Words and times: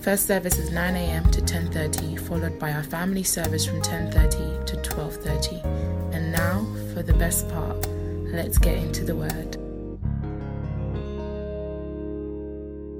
First 0.00 0.26
service 0.26 0.58
is 0.58 0.70
9 0.70 0.96
a.m. 0.96 1.30
to 1.30 1.42
10:30, 1.42 2.18
followed 2.20 2.58
by 2.58 2.72
our 2.72 2.82
family 2.82 3.22
service 3.22 3.66
from 3.66 3.82
10:30 3.82 4.64
to 4.64 4.76
12:30. 4.78 5.62
And 6.14 6.32
now 6.32 6.64
for 6.94 7.02
the 7.02 7.12
best 7.12 7.46
part. 7.50 7.86
Let's 8.32 8.56
get 8.56 8.78
into 8.78 9.04
the 9.04 9.14
word. 9.14 9.56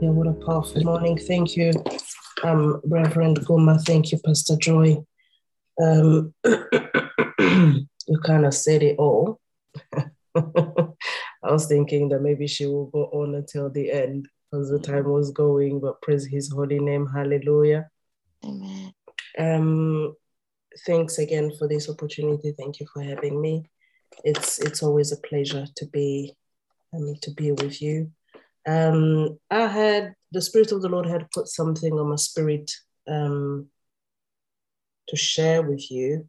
Yeah, 0.02 0.10
what 0.10 0.26
a 0.26 0.34
powerful 0.44 0.84
morning. 0.84 1.16
Thank 1.16 1.56
you, 1.56 1.72
um, 2.42 2.82
Reverend 2.84 3.46
Goma. 3.46 3.80
Thank 3.82 4.12
you, 4.12 4.18
Pastor 4.22 4.56
Joy. 4.56 4.98
Um, 5.82 6.34
you 6.44 8.18
kind 8.24 8.44
of 8.44 8.52
said 8.52 8.82
it 8.82 8.98
all. 8.98 9.40
I 10.34 11.50
was 11.50 11.66
thinking 11.66 12.10
that 12.10 12.20
maybe 12.20 12.46
she 12.46 12.66
will 12.66 12.86
go 12.86 13.04
on 13.04 13.34
until 13.36 13.70
the 13.70 13.90
end 13.90 14.28
because 14.50 14.70
the 14.70 14.78
time 14.78 15.04
was 15.04 15.30
going, 15.30 15.80
but 15.80 16.00
praise 16.02 16.26
his 16.26 16.50
holy 16.50 16.78
name. 16.78 17.06
Hallelujah. 17.06 17.88
Amen. 18.44 18.92
Um, 19.38 20.14
thanks 20.86 21.18
again 21.18 21.52
for 21.58 21.68
this 21.68 21.88
opportunity. 21.88 22.52
Thank 22.58 22.80
you 22.80 22.86
for 22.92 23.02
having 23.02 23.40
me. 23.40 23.64
It's 24.24 24.58
it's 24.58 24.82
always 24.82 25.12
a 25.12 25.20
pleasure 25.20 25.66
to 25.76 25.86
be 25.86 26.34
um, 26.92 27.14
to 27.22 27.30
be 27.32 27.52
with 27.52 27.80
you. 27.80 28.10
Um, 28.66 29.38
I 29.50 29.66
had 29.66 30.14
the 30.32 30.42
spirit 30.42 30.72
of 30.72 30.82
the 30.82 30.88
Lord 30.88 31.06
had 31.06 31.30
put 31.30 31.48
something 31.48 31.92
on 31.92 32.08
my 32.08 32.16
spirit 32.16 32.70
um, 33.08 33.68
to 35.08 35.16
share 35.16 35.62
with 35.62 35.90
you. 35.90 36.28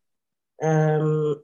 Um, 0.63 1.41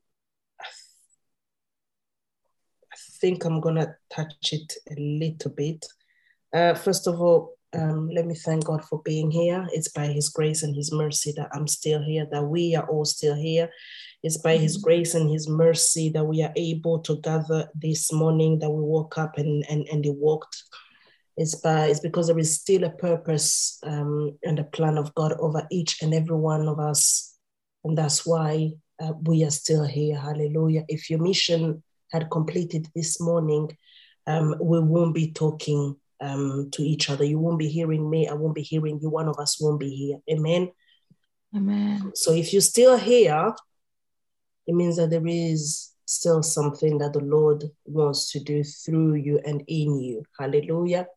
I 2.94 2.98
think 3.20 3.45
I'm 3.45 3.61
gonna 3.61 3.95
touch 4.14 4.53
it 4.53 4.73
a 4.92 4.95
little 5.00 5.52
bit. 5.52 5.86
Uh, 6.58 6.73
first 6.73 7.05
of 7.05 7.22
all, 7.22 7.53
um, 7.77 8.09
let 8.09 8.25
me 8.25 8.33
thank 8.33 8.66
God 8.66 8.83
for 8.83 9.00
being 9.05 9.30
here. 9.30 9.67
It's 9.73 9.89
by 9.89 10.08
His 10.08 10.30
grace 10.30 10.64
and 10.64 10.75
His 10.75 10.91
mercy 10.91 11.31
that 11.38 11.49
I'm 11.53 11.67
still 11.67 12.02
here, 12.02 12.25
that 12.31 12.45
we 12.45 12.75
are 12.75 12.88
all 12.89 13.05
still 13.05 13.36
here. 13.36 13.69
It's 14.23 14.38
by 14.38 14.58
His 14.58 14.77
grace 14.77 15.14
and 15.14 15.30
His 15.30 15.47
mercy 15.47 16.09
that 16.16 16.23
we 16.23 16.41
are 16.41 16.52
able 16.55 16.97
to 17.02 17.22
gather 17.22 17.69
this 17.75 18.11
morning, 18.11 18.58
that 18.58 18.72
we 18.72 18.81
woke 18.81 19.19
up 19.19 19.38
and, 19.38 19.64
and, 19.69 19.88
and 19.91 20.03
He 20.03 20.09
walked. 20.09 20.64
It's, 21.36 21.53
by, 21.53 21.86
it's 21.86 21.99
because 21.99 22.25
there 22.25 22.39
is 22.39 22.55
still 22.55 22.86
a 22.86 22.89
purpose 22.89 23.77
um, 23.83 24.36
and 24.44 24.58
a 24.58 24.64
plan 24.64 24.97
of 24.97 25.14
God 25.14 25.33
over 25.33 25.67
each 25.69 26.02
and 26.02 26.11
every 26.11 26.38
one 26.38 26.67
of 26.67 26.80
us. 26.80 27.38
And 27.83 27.95
that's 27.95 28.25
why 28.25 28.71
uh, 28.99 29.14
we 29.21 29.44
are 29.44 29.52
still 29.52 29.86
here. 29.86 30.17
Hallelujah. 30.17 30.86
If 30.88 31.11
your 31.11 31.19
mission 31.19 31.83
had 32.11 32.31
completed 32.31 32.88
this 32.95 33.21
morning, 33.21 33.77
um, 34.25 34.55
we 34.59 34.80
won't 34.80 35.14
be 35.14 35.31
talking 35.33 35.95
um, 36.20 36.70
to 36.72 36.82
each 36.82 37.10
other. 37.10 37.23
You 37.23 37.40
won't 37.40 37.60
be 37.60 37.68
hearing 37.68 38.10
me. 38.10 38.28
I 38.28 38.34
won't 38.34 38.56
be 38.56 38.62
hearing 38.62 39.00
you. 39.02 39.10
One 39.10 39.28
of 39.28 39.38
us 39.38 39.60
won't 39.62 39.80
be 39.80 39.90
here. 39.90 40.18
Amen. 40.30 40.72
Amen. 41.56 42.12
So 42.16 42.34
if 42.34 42.54
you're 42.54 42.62
still 42.62 42.98
here, 42.98 43.54
it 44.66 44.76
means 44.76 44.98
that 44.98 45.10
there 45.10 45.26
is 45.26 45.94
still 46.06 46.44
something 46.44 46.98
that 46.98 47.14
the 47.14 47.20
Lord 47.20 47.64
wants 47.86 48.32
to 48.32 48.39
do 48.39 48.64
through 48.64 49.16
you 49.16 49.39
and 49.45 49.64
in 49.67 50.00
you. 50.00 50.23
Hallelujah. 50.38 51.08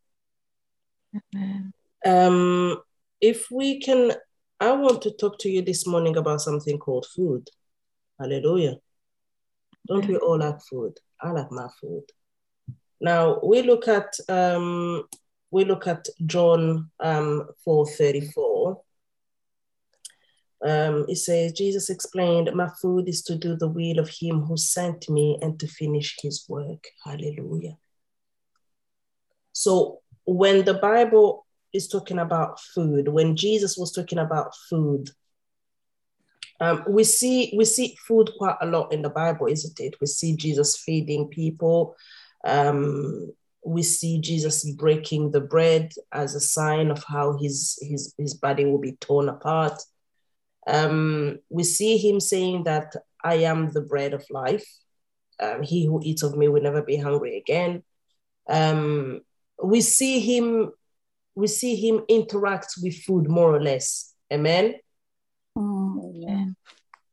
Amen. 1.34 1.72
Um, 2.05 2.81
if 3.21 3.50
we 3.50 3.81
can, 3.81 4.12
I 4.59 4.72
want 4.72 5.03
to 5.03 5.10
talk 5.12 5.39
to 5.41 5.50
you 5.50 5.62
this 5.62 5.87
morning 5.87 6.16
about 6.16 6.41
something 6.41 6.78
called 6.78 7.06
food. 7.15 7.49
Hallelujah. 8.19 8.77
Don't 9.87 10.06
we 10.06 10.16
all 10.16 10.39
like 10.39 10.60
food? 10.62 10.99
I 11.21 11.31
like 11.33 11.50
my 11.50 11.69
food. 11.81 12.05
Now 13.00 13.41
we 13.43 13.62
look 13.62 13.88
at 13.88 14.15
um, 14.28 15.05
we 15.50 15.65
look 15.65 15.87
at 15.87 16.06
John 16.27 16.91
um, 17.00 17.49
four 17.65 17.87
thirty 17.87 18.21
four. 18.21 18.83
Um, 20.62 21.06
it 21.09 21.16
says 21.16 21.53
Jesus 21.53 21.89
explained, 21.89 22.50
"My 22.55 22.69
food 22.83 23.09
is 23.09 23.22
to 23.22 23.37
do 23.37 23.56
the 23.56 23.69
will 23.69 23.99
of 23.99 24.10
Him 24.10 24.43
who 24.43 24.56
sent 24.56 25.09
me 25.09 25.39
and 25.41 25.59
to 25.60 25.66
finish 25.66 26.16
His 26.21 26.44
work." 26.49 26.84
Hallelujah. 27.05 27.78
So 29.53 30.00
when 30.25 30.65
the 30.65 30.75
Bible 30.75 31.47
is 31.72 31.89
talking 31.89 32.19
about 32.19 32.60
food, 32.60 33.09
when 33.09 33.37
Jesus 33.37 33.77
was 33.78 33.93
talking 33.93 34.19
about 34.19 34.55
food, 34.69 35.10
um, 36.60 36.84
we 36.87 37.05
see 37.05 37.53
we 37.56 37.65
see 37.65 37.97
food 38.06 38.31
quite 38.37 38.56
a 38.60 38.66
lot 38.66 38.93
in 38.93 39.00
the 39.00 39.09
Bible, 39.09 39.47
isn't 39.47 39.81
it? 39.81 39.99
We 40.00 40.06
see 40.06 40.37
Jesus 40.37 40.77
feeding 40.77 41.28
people. 41.28 41.97
Um, 42.45 43.33
we 43.65 43.83
see 43.83 44.21
Jesus 44.21 44.71
breaking 44.73 45.31
the 45.31 45.41
bread 45.41 45.93
as 46.12 46.34
a 46.34 46.41
sign 46.41 46.91
of 46.91 47.05
how 47.05 47.37
his 47.37 47.78
his 47.83 48.15
his 48.17 48.34
body 48.34 48.65
will 48.65 48.78
be 48.78 48.93
torn 48.93 49.28
apart. 49.28 49.81
Um, 50.67 51.39
we 51.49 51.65
see 51.65 51.97
him 51.97 52.21
saying 52.21 52.65
that 52.65 52.95
I 53.23 53.34
am 53.37 53.71
the 53.71 53.83
bread 53.83 54.15
of 54.15 54.25
life. 54.31 54.67
Um, 55.39 55.62
he 55.62 55.87
who 55.87 56.01
eats 56.03 56.23
of 56.23 56.37
me 56.37 56.49
will 56.49 56.62
never 56.62 56.83
be 56.83 56.97
hungry 56.97 57.37
again. 57.39 57.83
Um, 58.49 59.21
we 59.62 59.81
see 59.81 60.21
him 60.21 60.72
we 61.34 61.47
see 61.47 61.77
him 61.77 62.05
interact 62.09 62.75
with 62.83 63.03
food 63.03 63.28
more 63.28 63.55
or 63.55 63.62
less. 63.62 64.15
Amen. 64.33 64.75
Amen. 65.57 66.57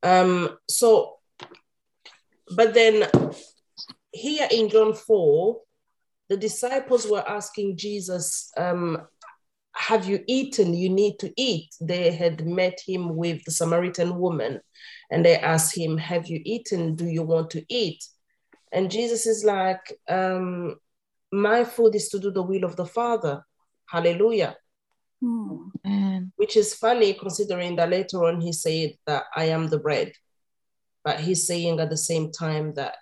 Um, 0.02 0.58
so, 0.68 1.18
but 2.54 2.74
then 2.74 3.08
here 4.18 4.48
in 4.50 4.68
John 4.68 4.94
4, 4.94 5.60
the 6.28 6.36
disciples 6.36 7.06
were 7.06 7.26
asking 7.26 7.76
Jesus, 7.76 8.50
um, 8.56 9.06
Have 9.74 10.06
you 10.06 10.22
eaten? 10.26 10.74
You 10.74 10.90
need 10.90 11.18
to 11.20 11.32
eat. 11.36 11.74
They 11.80 12.12
had 12.12 12.46
met 12.46 12.78
him 12.86 13.16
with 13.16 13.44
the 13.44 13.50
Samaritan 13.50 14.18
woman 14.18 14.60
and 15.10 15.24
they 15.24 15.36
asked 15.36 15.76
him, 15.76 15.96
Have 15.96 16.26
you 16.26 16.40
eaten? 16.44 16.94
Do 16.94 17.06
you 17.06 17.22
want 17.22 17.50
to 17.50 17.64
eat? 17.68 18.04
And 18.72 18.90
Jesus 18.90 19.26
is 19.26 19.44
like, 19.44 19.80
um, 20.08 20.76
My 21.32 21.64
food 21.64 21.94
is 21.94 22.08
to 22.10 22.18
do 22.18 22.30
the 22.30 22.42
will 22.42 22.64
of 22.64 22.76
the 22.76 22.86
Father. 22.86 23.42
Hallelujah. 23.86 24.56
Amen. 25.22 26.32
Which 26.36 26.56
is 26.56 26.74
funny 26.74 27.14
considering 27.14 27.76
that 27.76 27.90
later 27.90 28.24
on 28.24 28.40
he 28.40 28.52
said 28.52 28.92
that 29.06 29.24
I 29.34 29.44
am 29.44 29.68
the 29.68 29.78
bread. 29.78 30.12
But 31.04 31.20
he's 31.20 31.46
saying 31.46 31.80
at 31.80 31.88
the 31.88 31.96
same 31.96 32.32
time 32.32 32.74
that 32.74 32.96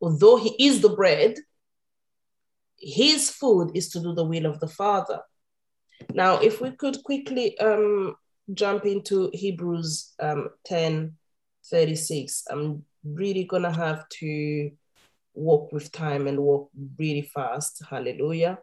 although 0.00 0.36
he 0.36 0.54
is 0.58 0.80
the 0.80 0.90
bread, 0.90 1.36
his 2.78 3.30
food 3.30 3.72
is 3.74 3.90
to 3.90 4.00
do 4.00 4.14
the 4.14 4.24
will 4.24 4.46
of 4.46 4.60
the 4.60 4.68
Father. 4.68 5.20
Now, 6.14 6.40
if 6.40 6.60
we 6.60 6.70
could 6.70 7.02
quickly 7.04 7.58
um, 7.58 8.16
jump 8.54 8.86
into 8.86 9.30
Hebrews 9.32 10.14
um, 10.20 10.48
10 10.64 11.16
36, 11.70 12.44
I'm 12.50 12.84
really 13.04 13.44
going 13.44 13.62
to 13.62 13.70
have 13.70 14.08
to 14.20 14.70
walk 15.34 15.72
with 15.72 15.92
time 15.92 16.26
and 16.26 16.40
walk 16.40 16.70
really 16.98 17.22
fast. 17.22 17.82
Hallelujah. 17.88 18.58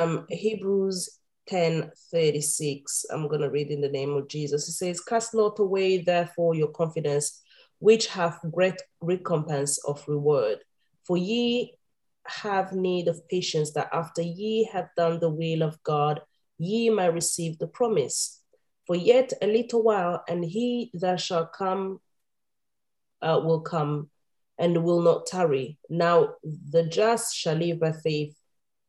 Um, 0.00 0.26
Hebrews 0.28 1.18
10 1.48 1.90
36. 2.10 3.06
I'm 3.10 3.28
going 3.28 3.42
to 3.42 3.50
read 3.50 3.70
in 3.70 3.80
the 3.80 3.88
name 3.88 4.14
of 4.14 4.28
Jesus. 4.28 4.68
It 4.68 4.72
says, 4.72 5.00
Cast 5.00 5.34
not 5.34 5.58
away, 5.58 5.98
therefore, 5.98 6.54
your 6.54 6.68
confidence, 6.68 7.42
which 7.84 8.06
have 8.06 8.40
great 8.50 8.80
recompense 9.02 9.76
of 9.84 10.02
reward. 10.08 10.58
For 11.06 11.18
ye 11.18 11.76
have 12.26 12.72
need 12.72 13.08
of 13.08 13.28
patience, 13.28 13.74
that 13.74 13.90
after 13.92 14.22
ye 14.22 14.64
have 14.72 14.88
done 14.96 15.20
the 15.20 15.28
will 15.28 15.62
of 15.62 15.82
God, 15.82 16.22
ye 16.56 16.88
may 16.88 17.10
receive 17.10 17.58
the 17.58 17.66
promise. 17.66 18.40
For 18.86 18.96
yet 18.96 19.34
a 19.42 19.46
little 19.46 19.82
while, 19.82 20.24
and 20.26 20.42
he 20.42 20.92
that 20.94 21.20
shall 21.20 21.44
come 21.44 22.00
uh, 23.20 23.42
will 23.44 23.60
come 23.60 24.08
and 24.56 24.82
will 24.82 25.02
not 25.02 25.26
tarry. 25.26 25.76
Now 25.90 26.36
the 26.42 26.84
just 26.84 27.36
shall 27.36 27.56
live 27.56 27.80
by 27.80 27.92
faith. 27.92 28.34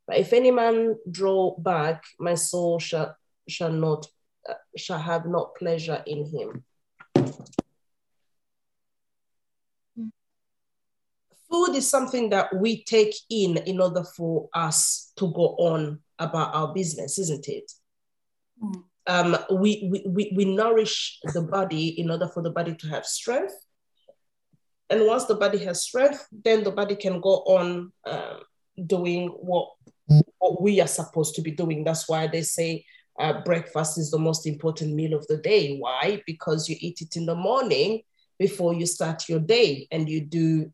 But 0.07 0.19
if 0.19 0.31
any 0.31 0.51
man 0.51 0.95
draw 1.12 1.57
back, 1.57 2.01
my 2.18 2.36
soul 2.36 2.80
shall 2.80 3.18
shall 3.50 3.74
not 3.74 4.07
uh, 4.47 4.53
shall 4.77 5.00
have 5.00 5.25
not 5.25 5.56
pleasure 5.56 6.01
in 6.07 6.25
him. 6.25 6.63
Food 11.56 11.75
is 11.75 11.90
something 11.90 12.31
that 12.31 12.54
we 12.54 12.84
take 12.84 13.16
in 13.30 13.56
in 13.56 13.80
order 13.80 14.04
for 14.04 14.50
us 14.54 15.13
to 15.16 15.31
go 15.31 15.56
on 15.57 16.00
about 16.19 16.54
our 16.54 16.74
business, 16.74 17.18
isn't 17.18 17.48
it? 17.48 17.72
Mm. 18.62 18.84
Um, 19.07 19.38
we, 19.62 19.88
we, 19.90 20.04
we, 20.06 20.34
we 20.36 20.44
nourish 20.44 21.18
the 21.34 21.44
body 21.44 21.98
in 21.98 22.12
order 22.12 22.28
for 22.28 22.44
the 22.44 22.50
body 22.50 22.75
to 22.75 22.88
have 22.90 23.06
strength. 23.06 23.54
And 24.90 25.07
once 25.07 25.25
the 25.25 25.36
body 25.36 25.60
has 25.60 25.81
strength, 25.81 26.28
then 26.44 26.66
the 26.66 26.72
body 26.72 26.98
can 26.98 27.22
go 27.22 27.36
on 27.46 27.94
um, 28.06 28.40
doing 28.86 29.30
what, 29.30 29.69
what 30.40 30.62
we 30.62 30.81
are 30.81 30.88
supposed 30.88 31.36
to 31.36 31.42
be 31.42 31.52
doing. 31.52 31.86
That's 31.86 32.10
why 32.10 32.28
they 32.28 32.42
say 32.42 32.84
uh, 33.18 33.42
breakfast 33.46 33.98
is 33.98 34.12
the 34.12 34.19
most 34.19 34.46
important 34.46 34.94
meal 34.94 35.13
of 35.13 35.25
the 35.28 35.38
day. 35.38 35.78
Why? 35.78 36.22
Because 36.28 36.68
you 36.68 36.75
eat 36.81 37.00
it 37.00 37.16
in 37.16 37.25
the 37.25 37.36
morning 37.36 38.02
before 38.38 38.74
you 38.74 38.86
start 38.86 39.30
your 39.30 39.40
day 39.40 39.88
and 39.90 40.10
you 40.10 40.19
do 40.19 40.69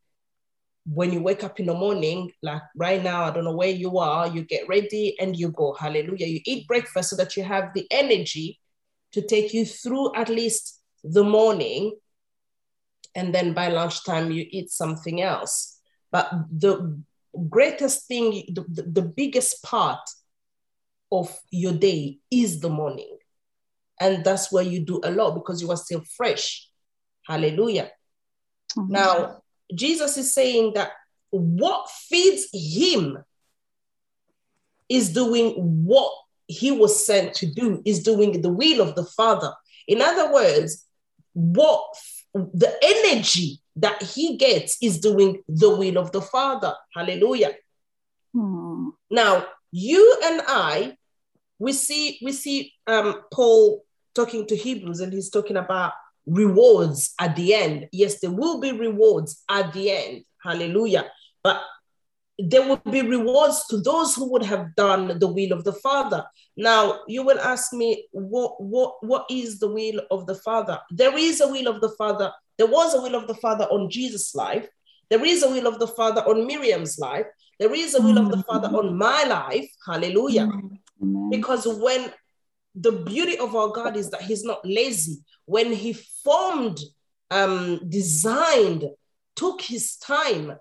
when 0.85 1.13
you 1.13 1.21
wake 1.21 1.43
up 1.43 1.59
in 1.59 1.67
the 1.67 1.73
morning, 1.73 2.31
like 2.41 2.61
right 2.75 3.03
now, 3.03 3.23
I 3.23 3.31
don't 3.31 3.43
know 3.43 3.55
where 3.55 3.69
you 3.69 3.99
are, 3.99 4.27
you 4.27 4.43
get 4.43 4.67
ready 4.67 5.15
and 5.19 5.37
you 5.37 5.51
go. 5.51 5.73
Hallelujah. 5.73 6.25
You 6.25 6.39
eat 6.45 6.67
breakfast 6.67 7.11
so 7.11 7.15
that 7.17 7.37
you 7.37 7.43
have 7.43 7.73
the 7.75 7.85
energy 7.91 8.59
to 9.11 9.21
take 9.21 9.53
you 9.53 9.65
through 9.65 10.15
at 10.15 10.29
least 10.29 10.81
the 11.03 11.23
morning. 11.23 11.97
And 13.13 13.35
then 13.35 13.53
by 13.53 13.67
lunchtime, 13.67 14.31
you 14.31 14.45
eat 14.49 14.71
something 14.71 15.21
else. 15.21 15.79
But 16.11 16.31
the 16.51 16.99
greatest 17.49 18.07
thing, 18.07 18.43
the, 18.53 18.65
the, 18.67 18.83
the 18.83 19.01
biggest 19.01 19.61
part 19.63 19.99
of 21.11 21.37
your 21.51 21.73
day 21.73 22.19
is 22.31 22.59
the 22.59 22.69
morning. 22.69 23.17
And 23.99 24.23
that's 24.23 24.51
where 24.51 24.63
you 24.63 24.79
do 24.83 24.99
a 25.03 25.11
lot 25.11 25.35
because 25.35 25.61
you 25.61 25.69
are 25.69 25.77
still 25.77 26.01
fresh. 26.17 26.67
Hallelujah. 27.27 27.91
Mhm. 28.75 28.89
Now, 28.89 29.40
Jesus 29.73 30.17
is 30.17 30.33
saying 30.33 30.73
that 30.75 30.91
what 31.29 31.89
feeds 31.89 32.47
him 32.53 33.17
is 34.89 35.13
doing 35.13 35.51
what 35.85 36.11
he 36.47 36.71
was 36.71 37.05
sent 37.05 37.33
to 37.35 37.45
do, 37.45 37.81
is 37.85 38.03
doing 38.03 38.41
the 38.41 38.49
will 38.49 38.81
of 38.81 38.95
the 38.95 39.05
Father. 39.05 39.53
In 39.87 40.01
other 40.01 40.33
words, 40.33 40.85
what 41.33 41.83
the 42.33 42.73
energy 42.83 43.59
that 43.77 44.01
he 44.03 44.37
gets 44.37 44.77
is 44.81 44.99
doing 44.99 45.41
the 45.47 45.69
will 45.69 45.97
of 45.97 46.11
the 46.11 46.21
Father. 46.21 46.73
Hallelujah. 46.93 47.53
Mm. 48.35 48.91
Now, 49.09 49.45
you 49.71 50.19
and 50.23 50.41
I, 50.45 50.97
we 51.57 51.73
see 51.73 52.19
we 52.21 52.33
see 52.33 52.73
um, 52.87 53.21
Paul 53.31 53.85
talking 54.13 54.45
to 54.47 54.55
Hebrews, 54.55 54.99
and 54.99 55.13
he's 55.13 55.29
talking 55.29 55.57
about 55.57 55.93
rewards 56.25 57.13
at 57.19 57.35
the 57.35 57.53
end. 57.53 57.87
Yes, 57.91 58.19
there 58.19 58.31
will 58.31 58.59
be 58.59 58.71
rewards 58.71 59.43
at 59.49 59.73
the 59.73 59.91
end. 59.91 60.23
Hallelujah. 60.43 61.11
But 61.43 61.61
there 62.37 62.67
will 62.67 62.81
be 62.89 63.01
rewards 63.01 63.67
to 63.67 63.79
those 63.81 64.15
who 64.15 64.31
would 64.31 64.43
have 64.43 64.75
done 64.75 65.19
the 65.19 65.27
will 65.27 65.51
of 65.51 65.63
the 65.63 65.73
Father. 65.73 66.25
Now, 66.57 67.01
you 67.07 67.23
will 67.23 67.39
ask 67.39 67.73
me, 67.73 68.07
what, 68.11 68.61
what, 68.61 68.95
what 69.01 69.25
is 69.29 69.59
the 69.59 69.67
will 69.67 70.01
of 70.09 70.25
the 70.25 70.35
Father? 70.35 70.79
There 70.89 71.17
is 71.17 71.41
a 71.41 71.47
will 71.47 71.67
of 71.67 71.81
the 71.81 71.89
Father. 71.97 72.31
There 72.57 72.67
was 72.67 72.93
a 72.93 73.01
will 73.01 73.15
of 73.15 73.27
the 73.27 73.35
Father 73.35 73.65
on 73.65 73.89
Jesus' 73.89 74.33
life. 74.35 74.67
There 75.09 75.23
is 75.23 75.43
a 75.43 75.49
will 75.49 75.67
of 75.67 75.79
the 75.79 75.87
Father 75.87 76.21
on 76.21 76.47
Miriam's 76.47 76.97
life. 76.97 77.25
There 77.59 77.73
is 77.73 77.95
a 77.95 78.01
will 78.01 78.17
of 78.17 78.31
the 78.31 78.43
Father 78.43 78.69
on 78.69 78.97
my 78.97 79.23
life. 79.23 79.69
Hallelujah. 79.85 80.49
Because 81.29 81.67
when 81.67 82.11
the 82.75 82.91
beauty 82.91 83.37
of 83.37 83.55
our 83.55 83.69
God 83.69 83.97
is 83.97 84.09
that 84.11 84.21
He's 84.21 84.43
not 84.43 84.65
lazy. 84.65 85.19
When 85.51 85.73
He 85.73 85.91
formed, 86.23 86.79
um, 87.29 87.81
designed, 87.89 88.85
took 89.35 89.61
His 89.61 89.97
time, 89.97 90.53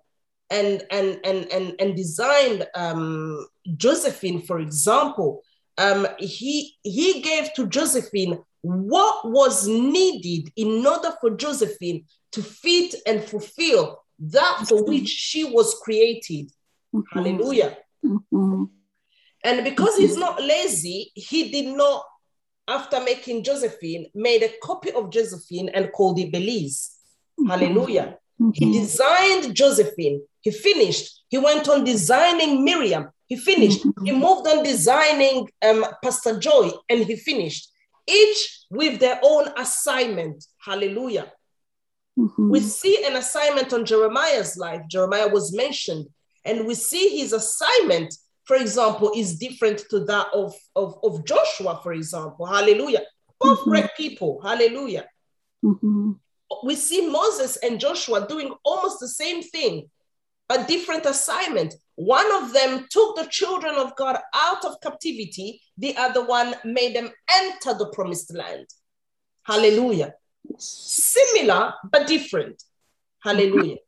and 0.58 0.82
and 0.90 1.20
and 1.24 1.40
and 1.52 1.66
and 1.80 1.94
designed 1.94 2.66
um, 2.74 3.46
Josephine, 3.76 4.42
for 4.42 4.58
example, 4.58 5.42
um, 5.78 6.08
he 6.18 6.76
he 6.82 7.20
gave 7.22 7.54
to 7.54 7.68
Josephine 7.68 8.34
what 8.62 9.30
was 9.30 9.68
needed 9.68 10.52
in 10.56 10.84
order 10.84 11.12
for 11.20 11.30
Josephine 11.36 12.04
to 12.32 12.42
fit 12.42 12.96
and 13.06 13.22
fulfill 13.22 14.02
that 14.18 14.66
for 14.68 14.82
which 14.84 15.08
she 15.08 15.44
was 15.44 15.68
created. 15.84 16.50
Mhm. 16.92 17.04
Hallelujah. 17.12 17.78
Mhm. 18.04 18.70
And 19.44 19.64
because 19.64 19.96
he's 19.96 20.16
not 20.16 20.42
lazy, 20.42 21.12
he 21.14 21.50
did 21.50 21.68
not, 21.76 22.04
after 22.70 23.00
making 23.00 23.42
Josephine, 23.42 24.06
made 24.14 24.42
a 24.44 24.52
copy 24.62 24.90
of 24.92 25.10
Josephine 25.10 25.68
and 25.70 25.92
called 25.92 26.18
it 26.18 26.30
Belize. 26.32 26.92
Hallelujah. 27.48 28.18
He 28.54 28.64
Mhm. 28.66 28.72
designed 28.80 29.54
Josephine. 29.54 30.22
He 30.40 30.50
finished. 30.50 31.22
He 31.28 31.38
went 31.38 31.68
on 31.68 31.84
designing 31.84 32.64
Miriam. 32.64 33.04
He 33.26 33.36
finished. 33.36 33.80
He 34.04 34.12
moved 34.12 34.46
on 34.48 34.62
designing 34.62 35.48
um, 35.62 35.84
Pastor 36.02 36.38
Joy 36.38 36.70
and 36.88 37.04
he 37.04 37.16
finished. 37.16 37.70
Each 38.06 38.40
with 38.70 38.98
their 39.00 39.20
own 39.22 39.44
assignment. 39.56 40.44
Hallelujah. 40.66 41.32
Mhm. 42.18 42.50
We 42.50 42.60
see 42.60 43.04
an 43.04 43.16
assignment 43.16 43.72
on 43.72 43.84
Jeremiah's 43.84 44.56
life. 44.56 44.82
Jeremiah 44.88 45.28
was 45.28 45.52
mentioned, 45.52 46.06
and 46.44 46.66
we 46.66 46.74
see 46.74 47.18
his 47.18 47.32
assignment, 47.32 48.14
for 48.50 48.56
example, 48.56 49.12
is 49.14 49.38
different 49.38 49.78
to 49.90 50.00
that 50.00 50.26
of, 50.34 50.52
of, 50.74 50.98
of 51.04 51.24
Joshua, 51.24 51.78
for 51.84 51.92
example. 51.92 52.44
Hallelujah. 52.46 53.02
Both 53.38 53.60
Mhm. 53.60 53.64
great 53.70 53.90
people. 53.96 54.40
Hallelujah. 54.42 55.08
Mhm. 55.64 56.18
We 56.64 56.74
see 56.74 57.02
Moses 57.08 57.58
and 57.58 57.78
Joshua 57.78 58.26
doing 58.26 58.52
almost 58.64 58.98
the 58.98 59.06
same 59.06 59.40
thing, 59.40 59.88
but 60.48 60.66
different 60.66 61.06
assignment. 61.06 61.76
One 61.94 62.28
of 62.42 62.52
them 62.52 62.88
took 62.90 63.14
the 63.14 63.28
children 63.30 63.76
of 63.76 63.94
God 63.94 64.18
out 64.34 64.64
of 64.64 64.80
captivity, 64.80 65.62
the 65.78 65.96
other 65.96 66.26
one 66.26 66.56
made 66.64 66.96
them 66.96 67.12
enter 67.28 67.72
the 67.74 67.90
promised 67.92 68.34
land. 68.34 68.66
Hallelujah. 69.44 70.14
Similar, 70.58 71.74
but 71.92 72.08
different. 72.08 72.60
Hallelujah. 73.22 73.78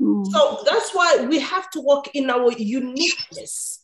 Mm. 0.00 0.30
So 0.30 0.62
that's 0.64 0.94
why 0.94 1.26
we 1.28 1.40
have 1.40 1.68
to 1.70 1.80
walk 1.80 2.14
in 2.14 2.30
our 2.30 2.52
uniqueness. 2.52 3.81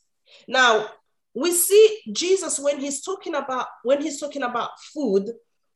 Now, 0.49 0.89
we 1.35 1.53
see 1.53 2.01
Jesus 2.11 2.59
when 2.59 2.81
he's 2.81 3.03
talking 3.03 3.35
about 3.35 3.67
when 3.85 4.03
he's 4.03 4.19
talking 4.19 4.43
about 4.43 4.71
food 4.93 5.31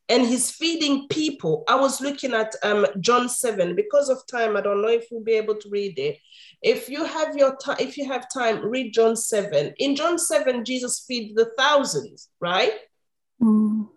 and 0.09 0.27
he's 0.27 0.51
feeding 0.51 1.07
people. 1.09 1.63
I 1.69 1.77
was 1.77 2.01
looking 2.01 2.33
at 2.33 2.55
um, 2.63 2.87
John 3.01 3.29
7 3.29 3.77
because 3.77 4.09
of 4.09 4.27
time. 4.31 4.57
I 4.57 4.61
don't 4.61 4.83
know 4.83 4.89
if 4.89 5.07
we'll 5.11 5.23
be 5.23 5.33
able 5.33 5.55
to 5.55 5.69
read 5.69 5.99
it. 5.99 6.19
If 6.63 6.89
you 6.89 7.05
have 7.05 7.37
your 7.37 7.57
time, 7.57 7.77
if 7.79 7.97
you 7.97 8.07
have 8.07 8.27
time, 8.33 8.65
read 8.65 8.93
John 8.93 9.15
7. 9.15 9.75
In 9.79 9.95
John 9.95 10.19
7, 10.19 10.65
Jesus 10.65 11.05
feeds 11.07 11.35
the 11.35 11.51
thousands, 11.57 12.29
right? 12.41 12.73
Mm. 13.41 13.89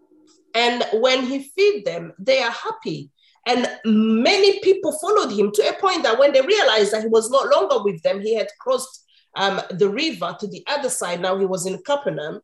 And 0.53 0.85
when 0.93 1.25
he 1.25 1.51
feed 1.55 1.85
them, 1.85 2.13
they 2.19 2.41
are 2.41 2.51
happy. 2.51 3.09
And 3.47 3.69
many 3.85 4.59
people 4.61 4.97
followed 4.99 5.31
him 5.31 5.51
to 5.51 5.69
a 5.69 5.79
point 5.79 6.03
that 6.03 6.17
when 6.17 6.33
they 6.33 6.41
realized 6.41 6.93
that 6.93 7.03
he 7.03 7.09
was 7.09 7.29
no 7.29 7.43
longer 7.55 7.83
with 7.83 8.01
them, 8.03 8.21
he 8.21 8.35
had 8.35 8.47
crossed 8.59 9.04
um, 9.35 9.61
the 9.71 9.89
river 9.89 10.35
to 10.39 10.47
the 10.47 10.63
other 10.67 10.89
side. 10.89 11.21
Now 11.21 11.37
he 11.37 11.45
was 11.45 11.65
in 11.65 11.77
Capernaum. 11.83 12.41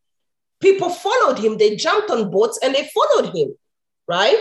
People 0.60 0.90
followed 0.90 1.40
him. 1.40 1.58
They 1.58 1.76
jumped 1.76 2.12
on 2.12 2.30
boats 2.30 2.60
and 2.62 2.76
they 2.76 2.90
followed 2.94 3.34
him, 3.36 3.56
right? 4.08 4.38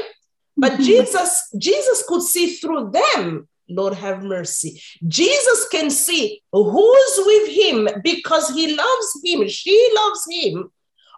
But 0.57 0.73
Mhm. 0.73 0.85
Jesus, 0.85 1.49
Jesus 1.59 2.05
could 2.07 2.23
see 2.23 2.55
through 2.57 2.91
them. 2.91 3.49
Lord 3.69 3.95
have 3.95 4.23
mercy. 4.25 4.83
Jesus 5.07 5.69
can 5.69 5.91
see 5.91 6.43
who's 6.53 7.21
with 7.25 7.49
him 7.51 7.89
because 8.03 8.51
he 8.51 8.75
loves 8.75 9.21
him, 9.25 9.47
she 9.49 9.93
loves 9.95 10.27
him, 10.29 10.73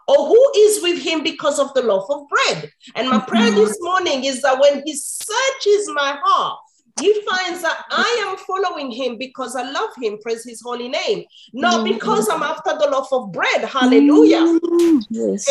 or 0.07 0.27
who 0.27 0.51
is 0.57 0.83
with 0.83 0.99
him 1.01 1.23
because 1.23 1.57
of 1.57 1.73
the 1.73 1.81
loaf 1.81 2.05
of 2.09 2.29
bread. 2.29 2.71
And 2.95 3.09
my 3.09 3.19
prayer 3.19 3.51
Mhm. 3.51 3.55
this 3.55 3.77
morning 3.81 4.23
is 4.25 4.41
that 4.43 4.59
when 4.59 4.83
he 4.85 4.95
searches 4.95 5.89
my 5.89 6.19
heart, 6.23 6.59
he 7.01 7.11
finds 7.23 7.61
that 7.63 7.85
I 7.89 8.25
am 8.29 8.37
following 8.37 8.91
him 8.91 9.17
because 9.17 9.55
I 9.55 9.69
love 9.69 9.89
him, 9.99 10.17
praise 10.21 10.43
his 10.43 10.61
holy 10.61 10.89
name, 10.89 11.25
not 11.53 11.81
Mhm. 11.81 11.85
because 11.95 12.29
I'm 12.29 12.43
after 12.43 12.77
the 12.77 12.87
loaf 12.89 13.11
of 13.11 13.31
bread. 13.31 13.63
Hallelujah. 13.65 14.37
Mm. 14.59 15.03
Yes. 15.09 15.47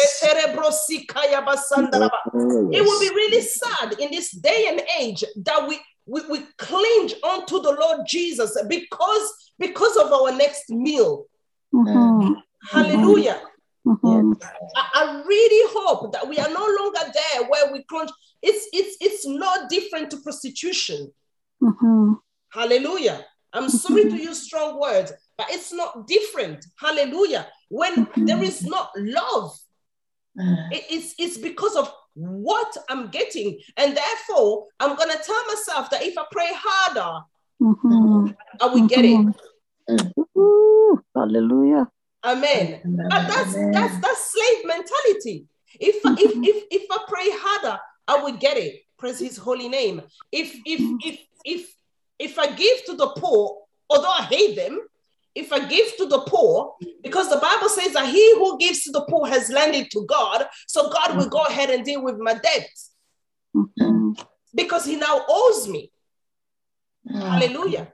It 2.73 2.81
Oh, 2.81 2.85
will 2.85 3.01
be 3.01 3.09
really 3.09 3.41
sad 3.43 3.99
in 4.01 4.11
this 4.11 4.31
day 4.31 4.67
and 4.69 4.83
age 4.99 5.25
that 5.45 5.69
we 5.69 5.81
we, 6.05 6.21
we 6.29 6.41
cling 6.59 7.11
onto 7.23 7.61
the 7.63 7.71
Lord 7.73 8.01
Jesus 8.09 8.57
because 8.67 9.33
because 9.59 9.97
of 9.97 10.13
our 10.13 10.33
next 10.33 10.69
meal. 10.71 11.27
Mhm. 11.73 12.43
Hallelujah. 12.71 13.41
Mhm. 13.87 14.37
I, 14.77 14.85
I 14.95 15.23
really 15.27 15.73
hope 15.73 16.13
that 16.13 16.27
we 16.29 16.39
are 16.39 16.49
no 16.51 16.67
longer 16.79 17.05
there 17.13 17.49
where 17.49 17.73
we 17.73 17.83
crunch. 17.85 18.11
It's 18.43 18.67
it's 18.73 18.97
it's 19.01 19.27
no 19.27 19.69
different 19.69 20.11
to 20.11 20.17
prostitution. 20.19 21.13
Mhm. 21.63 22.17
Hallelujah. 22.51 23.25
I'm 23.53 23.69
sorry 23.69 24.05
to 24.05 24.17
use 24.17 24.43
strong 24.43 24.81
words, 24.81 25.13
but 25.37 25.47
it's 25.51 25.73
not 25.73 26.07
different. 26.07 26.65
Hallelujah. 26.77 27.47
When 27.69 28.07
mm-hmm. 28.07 28.25
there 28.25 28.43
is 28.43 28.63
not 28.65 28.91
love, 28.97 29.57
mm. 30.39 30.73
it- 30.73 30.87
it's, 30.91 31.15
it's 31.19 31.39
because 31.39 31.77
of 31.77 31.93
what 32.15 32.77
I'm 32.89 33.09
getting. 33.09 33.59
And 33.77 33.97
therefore, 33.97 34.67
I'm 34.81 34.97
going 34.97 35.11
to 35.11 35.23
tell 35.23 35.47
myself 35.47 35.91
that 35.91 36.03
if 36.03 36.17
I 36.19 36.25
pray 36.31 36.51
harder, 36.53 37.25
Mhm. 37.63 38.35
I 38.61 38.67
will 38.67 38.89
get 38.89 39.05
it. 39.05 39.27
Mm. 39.89 40.13
Ooh, 40.37 41.01
Hallelujah. 41.15 41.89
Amen. 42.25 42.81
But 43.11 43.29
that's 43.29 43.55
that's 43.55 43.99
that's 44.01 44.33
slave 44.33 44.65
mentality. 44.65 45.47
If, 45.81 45.97
if, 45.97 46.05
mm-hmm. 46.05 46.45
if, 46.45 46.65
if 46.71 46.87
I 46.91 46.99
pray 47.09 47.29
harder, 47.31 47.79
I 48.07 48.23
will 48.23 48.37
get 48.37 48.57
it. 48.57 48.83
Praise 48.99 49.19
his 49.19 49.37
holy 49.37 49.69
name. 49.69 50.03
If, 50.31 50.55
if, 50.65 50.81
mm-hmm. 50.81 50.97
if, 51.03 51.21
if, 51.45 51.73
if 52.19 52.39
I 52.39 52.53
give 52.53 52.85
to 52.87 52.97
the 52.97 53.09
poor, 53.09 53.59
although 53.89 54.11
I 54.11 54.23
hate 54.23 54.57
them, 54.57 54.81
if 55.35 55.53
I 55.53 55.67
give 55.67 55.97
to 55.97 56.07
the 56.07 56.21
poor, 56.21 56.75
because 57.03 57.31
the 57.31 57.39
Bible 57.39 57.69
says 57.69 57.95
that 57.95 58.09
he 58.09 58.35
who 58.35 58.59
gives 58.59 58.83
to 58.85 58.93
the 58.93 59.05
poor 59.09 59.27
has 59.27 59.49
lended 59.49 59.91
to 59.93 60.05
God, 60.07 60.47
so 60.67 60.91
God 60.91 61.17
will 61.17 61.29
go 61.29 61.43
ahead 61.45 61.71
and 61.71 61.85
deal 61.85 62.03
with 62.03 62.19
my 62.19 62.35
debt 62.35 62.69
because 64.55 64.85
he 64.85 64.97
now 64.97 65.25
owes 65.29 65.69
me. 65.69 65.91
Hallelujah. 67.11 67.93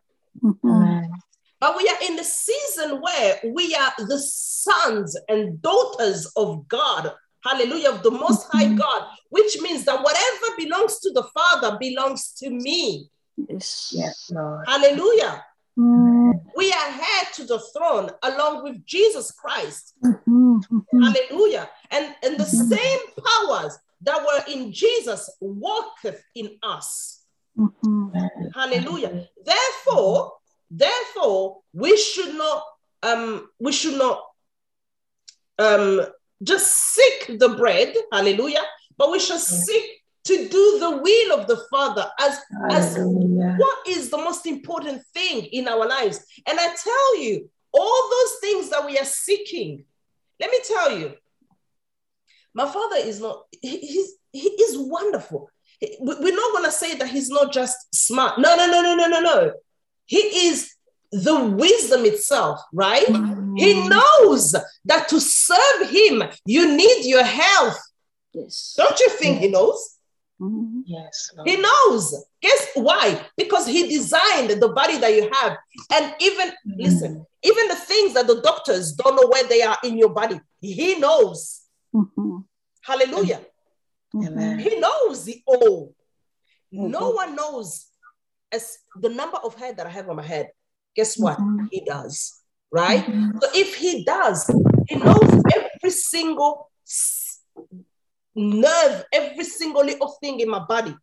But 1.61 1.76
we 1.76 1.88
are 1.88 2.09
in 2.09 2.17
the 2.17 2.25
season 2.25 3.00
where 3.00 3.40
we 3.45 3.75
are 3.75 3.93
the 3.99 4.19
sons 4.19 5.17
and 5.28 5.61
daughters 5.61 6.31
of 6.37 6.69
God. 6.69 7.12
Hallelujah, 7.45 7.90
of 7.90 8.02
the 8.02 8.11
Most 8.11 8.49
High 8.52 8.64
mm-hmm. 8.64 8.76
God, 8.76 9.07
which 9.31 9.61
means 9.61 9.85
that 9.85 10.02
whatever 10.02 10.57
belongs 10.57 10.99
to 11.00 11.12
the 11.12 11.23
Father 11.35 11.78
belongs 11.78 12.33
to 12.38 12.50
me. 12.50 13.09
Yes. 13.49 13.92
Yes, 13.95 14.30
Lord. 14.35 14.64
Hallelujah. 14.66 15.45
Mhm. 15.78 16.40
We 16.57 16.73
are 16.73 16.88
heir 16.88 17.25
to 17.35 17.45
the 17.45 17.61
throne 17.73 18.11
along 18.23 18.64
with 18.64 18.85
Jesus 18.85 19.30
Christ. 19.30 19.95
Mhm. 20.02 20.61
Mhm. 20.68 21.02
Hallelujah. 21.04 21.71
And, 21.90 22.14
and 22.23 22.37
the 22.38 22.47
same 22.47 23.00
powers 23.25 23.78
that 24.02 24.21
were 24.21 24.52
in 24.52 24.73
Jesus 24.73 25.30
worketh 25.40 26.23
in 26.35 26.59
us. 26.62 27.21
Mhm. 27.57 28.50
Hallelujah. 28.54 29.28
Therefore, 29.45 30.33
therefore, 30.71 31.62
we 31.73 31.97
should 31.97 32.35
not 32.35 32.64
um 33.02 33.49
we 33.61 33.71
should 33.73 33.97
not 33.97 34.25
um 35.59 36.00
just 36.42 36.66
seek 36.95 37.38
the 37.38 37.50
bread, 37.50 37.95
hallelujah, 38.12 38.64
but 38.97 39.11
we 39.11 39.18
should 39.21 39.40
seek 39.40 39.98
to 40.28 40.49
do 40.49 40.78
the 40.78 40.97
will 40.99 41.40
of 41.40 41.47
the 41.47 41.61
Father 41.70 42.06
as 42.20 42.38
as 42.70 42.97
what 42.99 43.78
is 43.87 44.11
the 44.11 44.18
most 44.18 44.47
important 44.47 45.02
thing 45.14 45.47
in 45.47 45.66
our 45.66 45.87
lives. 45.88 46.25
And 46.47 46.58
I 46.61 46.75
tell 46.75 47.23
you, 47.23 47.50
all 47.73 48.11
those 48.11 48.35
things 48.40 48.70
that 48.70 48.85
we 48.85 48.99
are 48.99 49.04
seeking, 49.04 49.85
let 50.38 50.50
me 50.50 50.58
tell 50.66 50.99
you, 50.99 51.14
my 52.54 52.66
father 52.66 52.97
is 52.97 53.20
not, 53.20 53.44
he- 53.62 53.78
he's, 53.78 54.12
he 54.32 54.49
is 54.49 54.76
wonderful. 54.76 55.50
We're 56.00 56.35
not 56.35 56.52
going 56.52 56.64
to 56.64 56.73
say 56.73 56.97
that 56.97 57.08
he's 57.08 57.30
not 57.30 57.52
just 57.52 57.76
smart. 57.94 58.38
No, 58.38 58.56
no, 58.56 58.66
no, 58.66 58.82
no, 58.82 58.94
no, 58.97 59.06
no, 59.06 59.20
no. 59.20 59.52
He 60.06 60.18
is 60.49 60.75
the 61.12 61.44
wisdom 61.44 62.04
itself, 62.04 62.61
right? 62.73 63.06
He 63.06 63.12
mm-hmm. 63.12 63.88
knows 63.88 64.54
that 64.85 65.08
to 65.08 65.20
serve 65.20 65.88
him, 65.88 66.25
you 66.44 66.76
need 66.76 67.06
your 67.06 67.25
health. 67.25 67.78
Yes. 68.32 68.75
Don't 68.76 68.99
you 69.00 69.08
think 69.11 69.38
he 69.38 69.49
knows? 69.49 69.98
Mhm. 70.40 70.83
Yes, 70.87 71.30
Lord. 71.37 71.49
He 71.49 71.57
knows. 71.57 72.14
Guess 72.40 72.68
why? 72.75 73.26
Because 73.37 73.66
he 73.66 73.88
designed 73.88 74.50
the 74.50 74.68
body 74.68 74.97
that 74.99 75.12
you 75.14 75.28
have. 75.33 75.57
And 75.90 76.14
even, 76.21 76.52
listen, 76.64 77.26
even 77.42 77.68
the 77.68 77.75
things 77.75 78.14
that 78.14 78.26
the 78.26 78.40
doctors 78.40 78.92
don't 78.92 79.16
know 79.16 79.26
where 79.28 79.45
they 79.49 79.62
are 79.62 79.78
in 79.83 79.99
your 79.99 80.11
body, 80.11 80.40
he 80.61 80.99
knows. 80.99 81.62
Mhm. 81.95 82.45
Hallelujah. 82.83 83.40
Amen. 84.14 84.59
He 84.61 84.78
knows 84.78 85.25
the 85.25 85.42
all. 85.47 85.95
No 86.71 87.11
Mhm. 87.12 87.14
one 87.16 87.35
knows 87.35 87.87
as 88.52 88.78
the 89.00 89.09
number 89.09 89.38
of 89.38 89.54
hair 89.57 89.73
that 89.73 89.87
I 89.87 89.90
have 89.90 90.09
on 90.09 90.16
my 90.16 90.23
head. 90.23 90.50
Guess 90.95 91.18
what? 91.18 91.38
Mhm. 91.38 91.68
He 91.71 91.80
does. 91.85 92.42
Right? 92.71 93.04
Mhm. 93.07 93.40
So 93.42 93.49
if 93.54 93.75
he 93.76 94.04
does, 94.04 94.47
he 94.88 94.97
knows 94.97 95.30
every 95.57 95.90
single 95.90 96.71
s- 96.87 97.17
nerve, 98.38 99.04
every 99.12 99.45
single 99.45 99.85
little 99.85 100.16
thing 100.21 100.40
in 100.40 100.49
my 100.49 100.61
body. 100.61 100.95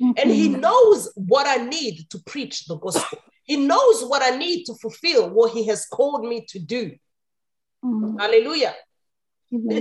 And 0.00 0.30
he 0.30 0.48
Mhm. 0.48 0.60
knows 0.60 1.12
what 1.14 1.46
I 1.46 1.56
need 1.64 2.08
to 2.10 2.18
preach 2.26 2.66
the 2.66 2.76
gospel. 2.76 3.18
He 3.44 3.56
knows 3.56 4.04
what 4.04 4.22
I 4.22 4.36
need 4.36 4.64
to 4.66 4.74
fulfill 4.74 5.30
what 5.30 5.52
he 5.52 5.66
has 5.66 5.86
called 5.86 6.24
me 6.24 6.44
to 6.48 6.58
do. 6.58 6.96
Mhm. 7.84 8.20
Hallelujah. 8.20 8.74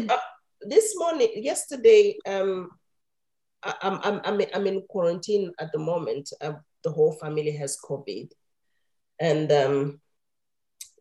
Uh, 0.10 0.18
this 0.62 0.96
morning, 0.98 1.30
yesterday, 1.44 2.18
um, 2.26 2.72
I, 3.62 3.74
I'm, 3.82 4.00
I'm, 4.04 4.22
I'm, 4.24 4.42
in, 4.42 4.50
I'm 4.54 4.68
in 4.68 4.82
quarantine 4.88 5.52
at 5.60 5.72
the 5.72 5.80
moment. 5.80 6.32
Uh, 6.42 6.54
the 6.84 6.92
whole 6.92 7.14
family 7.14 7.52
has 7.52 7.78
COVID. 7.78 8.32
And 9.20 9.52
um, 9.52 10.02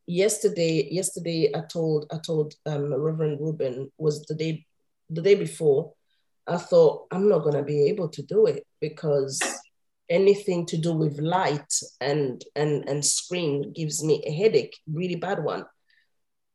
yesterday, 0.07 0.89
yesterday 0.91 1.53
I 1.55 1.61
told 1.63 2.07
I 2.13 2.19
told 2.19 2.55
um, 2.67 2.93
Reverend 2.95 3.41
Ruben 3.41 3.93
was 3.99 4.25
the 4.27 4.35
day 4.35 4.67
the 5.11 5.23
day 5.23 5.35
before. 5.35 5.93
I 6.47 6.59
thought 6.59 7.07
I'm 7.11 7.29
not 7.29 7.45
gonna 7.45 7.63
be 7.63 7.89
able 7.89 8.09
to 8.11 8.23
do 8.23 8.47
it 8.47 8.67
because 8.81 9.41
anything 10.09 10.67
to 10.67 10.77
do 10.77 10.93
with 10.93 11.19
light 11.19 11.73
and 12.01 12.45
and 12.55 12.89
and 12.89 13.05
screen 13.05 13.73
gives 13.73 14.05
me 14.05 14.23
a 14.27 14.33
headache, 14.33 14.79
really 14.87 15.17
bad 15.17 15.43
one. 15.43 15.65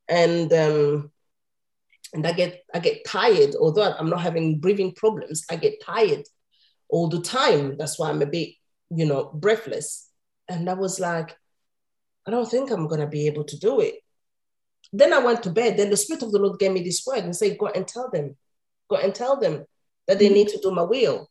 And 0.08 0.52
um, 0.54 1.12
and 2.14 2.26
I 2.26 2.34
get 2.34 2.64
I 2.74 2.80
get 2.80 3.06
tired. 3.06 3.56
Although 3.60 3.94
I'm 3.94 4.10
not 4.10 4.22
having 4.22 4.60
breathing 4.60 4.94
problems, 4.94 5.46
I 5.50 5.56
get 5.56 5.84
tired 5.84 6.24
all 6.90 7.10
the 7.10 7.22
time. 7.22 7.78
That's 7.78 7.98
why 8.00 8.10
I'm 8.10 8.22
a 8.22 8.26
bit, 8.26 8.50
you 8.90 9.06
know, 9.06 9.32
breathless. 9.34 10.08
And 10.48 10.70
I 10.70 10.74
was 10.74 11.00
like, 11.00 11.36
I 12.28 12.32
don't 12.32 12.50
think 12.50 12.72
I'm 12.72 12.88
gonna 12.88 13.08
be 13.08 13.28
able 13.28 13.44
to 13.46 13.58
do 13.58 13.80
it. 13.82 13.96
Then 14.92 15.14
I 15.14 15.20
went 15.20 15.44
to 15.44 15.50
bed. 15.52 15.78
Then 15.78 15.90
the 15.90 15.98
Spirit 15.98 16.24
of 16.24 16.32
the 16.32 16.40
Lord 16.40 16.60
gave 16.60 16.72
me 16.72 16.82
this 16.82 17.04
word 17.06 17.24
and 17.24 17.36
said, 17.36 17.58
Go 17.58 17.68
and 17.68 17.88
tell 17.88 18.10
them, 18.10 18.36
go 18.90 18.98
and 18.98 19.14
tell 19.14 19.40
them 19.40 19.66
that 20.08 20.20
they 20.20 20.30
need 20.30 20.48
to 20.50 20.60
do 20.60 20.72
my 20.72 20.84
will. 20.84 21.30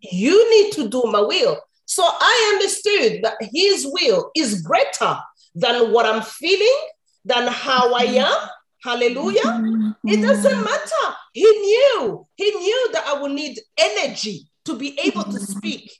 You 0.00 0.50
need 0.50 0.72
to 0.74 0.88
do 0.88 1.02
my 1.06 1.20
will. 1.20 1.60
So 1.84 2.02
I 2.04 2.52
understood 2.54 3.22
that 3.22 3.36
His 3.52 3.86
will 3.86 4.30
is 4.34 4.62
greater 4.62 5.18
than 5.54 5.92
what 5.92 6.06
I'm 6.06 6.22
feeling, 6.22 6.78
than 7.24 7.46
how 7.48 7.94
I 7.94 8.06
mm-hmm. 8.06 8.18
am. 8.18 8.48
Hallelujah. 8.82 9.42
Mm-hmm. 9.42 10.08
It 10.08 10.22
doesn't 10.22 10.64
matter. 10.64 11.16
He 11.32 11.42
knew. 11.42 12.26
He 12.36 12.50
knew 12.50 12.88
that 12.92 13.06
I 13.06 13.20
would 13.20 13.32
need 13.32 13.58
energy 13.76 14.48
to 14.64 14.76
be 14.76 14.98
able 15.00 15.24
to 15.24 15.30
mm-hmm. 15.30 15.58
speak. 15.58 15.92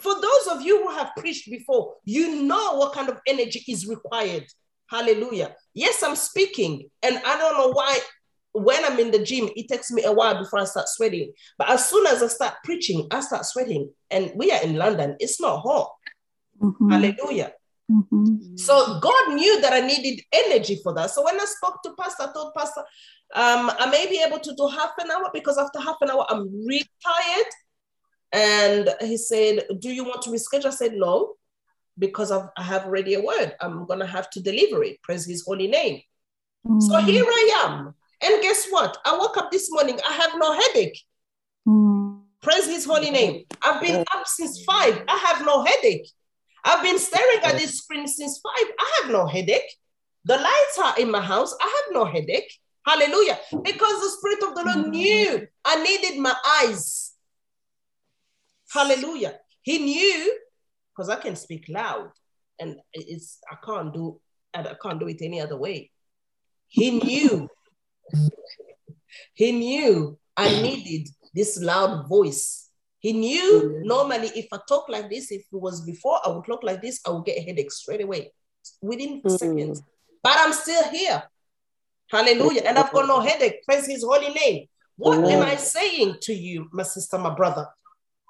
For 0.00 0.14
those 0.14 0.46
of 0.50 0.62
you 0.62 0.82
who 0.82 0.90
have 0.90 1.12
preached 1.16 1.50
before, 1.50 1.94
you 2.04 2.42
know 2.42 2.74
what 2.74 2.92
kind 2.92 3.08
of 3.08 3.18
energy 3.26 3.64
is 3.68 3.86
required. 3.86 4.46
Hallelujah. 4.88 5.54
Yes, 5.74 6.02
I'm 6.02 6.16
speaking, 6.16 6.88
and 7.02 7.16
I 7.24 7.38
don't 7.38 7.58
know 7.58 7.72
why. 7.72 7.98
When 8.52 8.82
I'm 8.86 8.98
in 8.98 9.10
the 9.10 9.22
gym, 9.22 9.50
it 9.54 9.68
takes 9.68 9.90
me 9.90 10.02
a 10.04 10.12
while 10.12 10.38
before 10.38 10.60
I 10.60 10.64
start 10.64 10.88
sweating. 10.88 11.30
But 11.58 11.68
as 11.68 11.86
soon 11.90 12.06
as 12.06 12.22
I 12.22 12.28
start 12.28 12.54
preaching, 12.64 13.06
I 13.10 13.20
start 13.20 13.44
sweating. 13.44 13.90
And 14.10 14.32
we 14.34 14.50
are 14.50 14.62
in 14.62 14.76
London, 14.76 15.14
it's 15.18 15.38
not 15.38 15.60
hot. 15.60 15.92
Mhm. 16.62 16.90
Hallelujah. 16.90 17.52
Mhm. 17.90 18.58
So 18.58 18.98
God 19.00 19.34
knew 19.34 19.60
that 19.60 19.74
I 19.74 19.80
needed 19.80 20.24
energy 20.32 20.80
for 20.82 20.94
that. 20.94 21.10
So 21.10 21.22
when 21.22 21.38
I 21.38 21.44
spoke 21.44 21.82
to 21.82 21.92
Pastor, 21.98 22.22
I 22.22 22.32
told 22.32 22.54
Pastor, 22.54 22.80
um, 23.34 23.70
I 23.78 23.90
may 23.90 24.06
be 24.08 24.22
able 24.26 24.40
to 24.40 24.54
do 24.54 24.68
half 24.68 24.92
an 24.98 25.10
hour 25.10 25.30
because 25.34 25.58
after 25.58 25.78
half 25.78 25.96
an 26.00 26.10
hour, 26.10 26.24
I'm 26.30 26.48
really 26.66 26.88
tired. 27.04 27.52
And 28.32 28.94
he 29.02 29.18
said, 29.18 29.66
Do 29.80 29.90
you 29.90 30.04
want 30.04 30.22
to 30.22 30.30
reschedule? 30.30 30.66
I 30.66 30.70
said, 30.70 30.94
No, 30.94 31.34
because 31.98 32.30
I've, 32.30 32.48
I 32.56 32.62
have 32.62 32.84
already 32.84 33.14
a 33.14 33.20
word. 33.20 33.54
I'm 33.60 33.86
going 33.86 34.00
to 34.00 34.06
have 34.06 34.28
to 34.30 34.40
deliver 34.42 34.82
it. 34.84 35.02
Praise 35.02 35.24
his 35.24 35.44
holy 35.44 35.68
name. 35.68 36.02
So 36.80 36.94
Mhm. 36.94 37.04
here 37.06 37.24
I 37.24 37.62
am. 37.64 37.94
And 38.22 38.42
guess 38.42 38.66
what? 38.70 38.98
I 39.04 39.16
woke 39.16 39.36
up 39.36 39.50
this 39.50 39.70
morning, 39.70 39.98
I 40.08 40.12
have 40.12 40.32
no 40.36 40.52
headache. 40.52 40.98
Mhm. 41.66 42.22
Praise 42.42 42.66
his 42.66 42.84
holy 42.84 43.10
name. 43.10 43.44
I've 43.62 43.80
been 43.80 44.04
up 44.14 44.26
since 44.26 44.64
five. 44.64 45.02
I 45.08 45.16
have 45.18 45.44
no 45.44 45.64
headache. 45.64 46.08
I've 46.64 46.82
been 46.82 46.98
staring 46.98 47.40
at 47.44 47.56
this 47.58 47.78
screen 47.78 48.06
since 48.08 48.40
five. 48.40 48.68
I 48.78 49.00
have 49.00 49.10
no 49.10 49.26
headache. 49.26 49.70
The 50.24 50.36
lights 50.36 50.78
are 50.82 50.98
in 50.98 51.10
my 51.10 51.20
house. 51.20 51.54
I 51.60 51.64
have 51.76 51.94
no 51.94 52.04
headache. 52.04 52.52
Hallelujah. 52.84 53.38
Because 53.62 54.00
the 54.02 54.10
Spirit 54.18 54.42
of 54.42 54.54
the 54.54 54.62
Lord 54.64 54.88
knew 54.88 55.46
I 55.64 55.82
needed 55.82 56.18
my 56.18 56.34
eyes. 56.60 57.12
Hallelujah. 58.70 59.38
He 59.62 59.78
knew 59.78 60.38
because 60.96 61.08
I 61.08 61.16
can 61.16 61.36
speak 61.36 61.66
loud 61.68 62.10
and 62.58 62.76
it's 62.92 63.38
I 63.50 63.56
can't 63.64 63.92
do 63.92 64.20
I 64.54 64.74
can't 64.82 64.98
do 64.98 65.08
it 65.08 65.20
any 65.20 65.40
other 65.40 65.56
way. 65.56 65.90
He 66.68 66.90
knew. 66.98 67.48
He 69.34 69.52
knew 69.52 70.18
I 70.36 70.48
needed 70.62 71.08
this 71.34 71.60
loud 71.60 72.08
voice. 72.08 72.70
He 73.00 73.12
knew 73.12 73.82
normally 73.84 74.28
if 74.34 74.46
I 74.52 74.58
talk 74.66 74.88
like 74.88 75.10
this, 75.10 75.30
if 75.30 75.42
it 75.42 75.46
was 75.52 75.82
before 75.82 76.20
I 76.24 76.30
would 76.30 76.46
talk 76.46 76.62
like 76.62 76.80
this, 76.80 77.00
I 77.06 77.10
would 77.10 77.24
get 77.26 77.38
a 77.38 77.42
headache 77.42 77.70
straight 77.70 78.00
away 78.02 78.32
within 78.80 79.20
Mm. 79.22 79.38
seconds. 79.38 79.82
But 80.22 80.32
I'm 80.38 80.52
still 80.52 80.88
here. 80.90 81.22
Hallelujah. 82.10 82.62
And 82.62 82.78
I've 82.78 82.92
got 82.92 83.06
no 83.06 83.20
headache. 83.20 83.64
Praise 83.64 83.86
his 83.86 84.02
holy 84.02 84.30
name. 84.30 84.66
What 84.96 85.30
am 85.30 85.42
I 85.42 85.56
saying 85.56 86.16
to 86.22 86.32
you, 86.32 86.68
my 86.72 86.82
sister, 86.82 87.18
my 87.18 87.34
brother? 87.34 87.68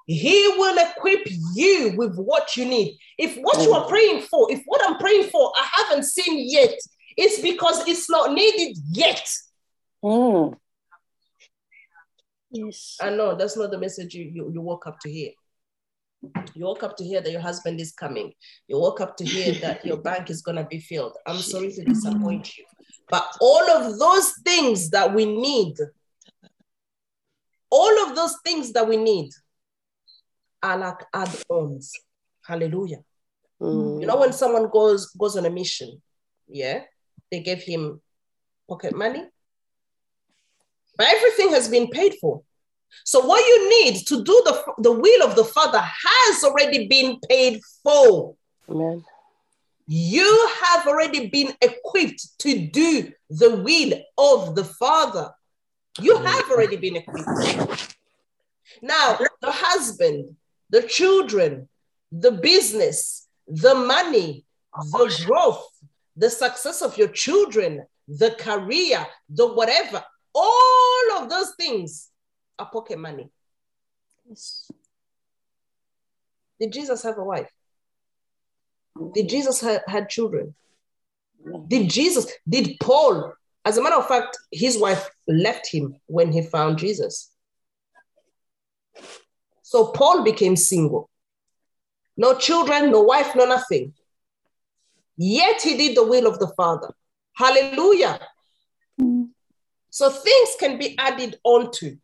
He 0.07 0.47
will 0.57 0.77
equip 0.77 1.27
you 1.53 1.93
with 1.97 2.15
what 2.15 2.55
you 2.55 2.63
need. 2.63 2.97
If 3.17 3.35
what 3.35 3.61
you 3.61 3.73
are 3.73 3.85
praying 3.87 4.21
for, 4.21 4.49
if 4.49 4.63
what 4.65 4.81
I'm 4.87 4.97
praying 4.97 5.29
for, 5.29 5.51
I 5.55 5.67
haven't 5.83 6.03
seen 6.03 6.49
yet, 6.49 6.73
it's 7.17 7.41
because 7.41 7.85
it's 7.87 8.09
not 8.09 8.31
needed 8.31 8.77
yet. 8.89 9.29
Mm. 10.01 10.55
Yes. 12.51 12.97
I 13.01 13.09
know 13.09 13.35
that's 13.35 13.57
not 13.57 13.69
the 13.69 13.77
message 13.77 14.13
you, 14.13 14.31
you, 14.33 14.51
you 14.53 14.61
woke 14.61 14.87
up 14.87 14.97
to 15.01 15.11
hear. 15.11 15.31
You 16.55 16.65
woke 16.65 16.83
up 16.83 16.95
to 16.97 17.03
hear 17.03 17.19
that 17.19 17.31
your 17.31 17.41
husband 17.41 17.81
is 17.81 17.91
coming. 17.91 18.31
You 18.69 18.79
woke 18.79 19.01
up 19.01 19.17
to 19.17 19.25
hear 19.25 19.53
that 19.61 19.85
your 19.85 19.97
bank 19.97 20.29
is 20.29 20.41
going 20.41 20.55
to 20.55 20.63
be 20.63 20.79
filled. 20.79 21.17
I'm 21.25 21.39
sorry 21.39 21.73
to 21.73 21.83
disappoint 21.83 22.57
you. 22.57 22.63
But 23.09 23.27
all 23.41 23.69
of 23.71 23.99
those 23.99 24.33
things 24.45 24.89
that 24.91 25.13
we 25.13 25.25
need, 25.25 25.75
all 27.69 28.07
of 28.07 28.15
those 28.15 28.37
things 28.45 28.71
that 28.71 28.87
we 28.87 28.95
need 28.95 29.31
are 30.67 30.77
like 30.77 31.05
add-ons. 31.13 31.93
Hallelujah. 32.45 33.03
Mm. 33.61 34.01
You 34.01 34.07
know, 34.07 34.17
when 34.17 34.33
someone 34.33 34.69
goes 34.69 35.07
goes 35.11 35.35
on 35.37 35.45
a 35.45 35.49
mission, 35.49 36.01
yeah, 36.47 36.81
they 37.31 37.39
give 37.41 37.61
him 37.61 38.01
pocket 38.69 38.95
money. 38.95 39.23
But 40.97 41.07
everything 41.09 41.49
has 41.51 41.69
been 41.69 41.87
paid 41.89 42.15
for. 42.19 42.41
So 43.03 43.25
what 43.25 43.45
you 43.45 43.69
need 43.69 44.05
to 44.07 44.23
do 44.23 44.41
the, 44.45 44.73
the 44.79 44.91
will 44.91 45.27
of 45.27 45.35
the 45.35 45.43
Father 45.43 45.79
has 45.79 46.43
already 46.43 46.87
been 46.87 47.19
paid 47.29 47.61
for. 47.83 48.35
Amen. 48.69 49.03
You 49.87 50.49
have 50.63 50.87
already 50.87 51.29
been 51.29 51.53
equipped 51.61 52.39
to 52.39 52.67
do 52.67 53.11
the 53.29 53.55
will 53.57 53.93
of 54.17 54.55
the 54.55 54.65
Father. 54.65 55.31
You 55.99 56.17
have 56.17 56.51
already 56.51 56.75
been 56.75 56.97
equipped. 56.97 57.95
Now, 58.81 59.17
the 59.41 59.51
husband, 59.51 60.35
the 60.69 60.81
children, 60.83 61.69
the 62.11 62.31
business, 62.31 63.27
the 63.47 63.75
money, 63.75 64.45
the 64.91 65.23
growth, 65.25 65.67
the 66.15 66.29
success 66.29 66.81
of 66.81 66.97
your 66.97 67.07
children, 67.09 67.85
the 68.07 68.31
career, 68.31 69.05
the 69.29 69.47
whatever, 69.47 70.03
all 70.33 71.11
of 71.17 71.29
those 71.29 71.53
things 71.55 72.09
are 72.59 72.69
pocket 72.69 72.99
money. 72.99 73.29
Yes. 74.27 74.69
Did 76.59 76.73
Jesus 76.73 77.03
have 77.03 77.17
a 77.17 77.23
wife? 77.23 77.51
Did 79.13 79.29
Jesus 79.29 79.61
ha- 79.61 79.83
had 79.87 80.09
children? 80.09 80.55
Did 81.67 81.89
Jesus, 81.89 82.31
did 82.47 82.77
Paul, 82.79 83.33
as 83.63 83.77
a 83.77 83.81
matter 83.81 83.95
of 83.95 84.07
fact, 84.07 84.37
his 84.51 84.77
wife 84.77 85.09
left 85.27 85.67
him 85.67 85.99
when 86.07 86.31
he 86.31 86.41
found 86.41 86.77
Jesus. 86.77 87.31
So 89.67 89.87
Paul 89.87 90.23
became 90.23 90.55
single. 90.55 91.09
No 92.15 92.37
children, 92.37 92.89
no 92.89 93.01
wife, 93.01 93.35
no 93.35 93.43
nothing. 93.43 93.93
Yet 95.17 95.61
he 95.61 95.75
did 95.75 95.97
the 95.97 96.07
will 96.07 96.25
of 96.25 96.39
the 96.39 96.47
Father. 96.55 96.95
Hallelujah. 97.35 98.17
So 99.89 100.09
things 100.09 100.49
can 100.57 100.77
be 100.77 100.97
added 100.97 101.37
onto. 101.43 101.97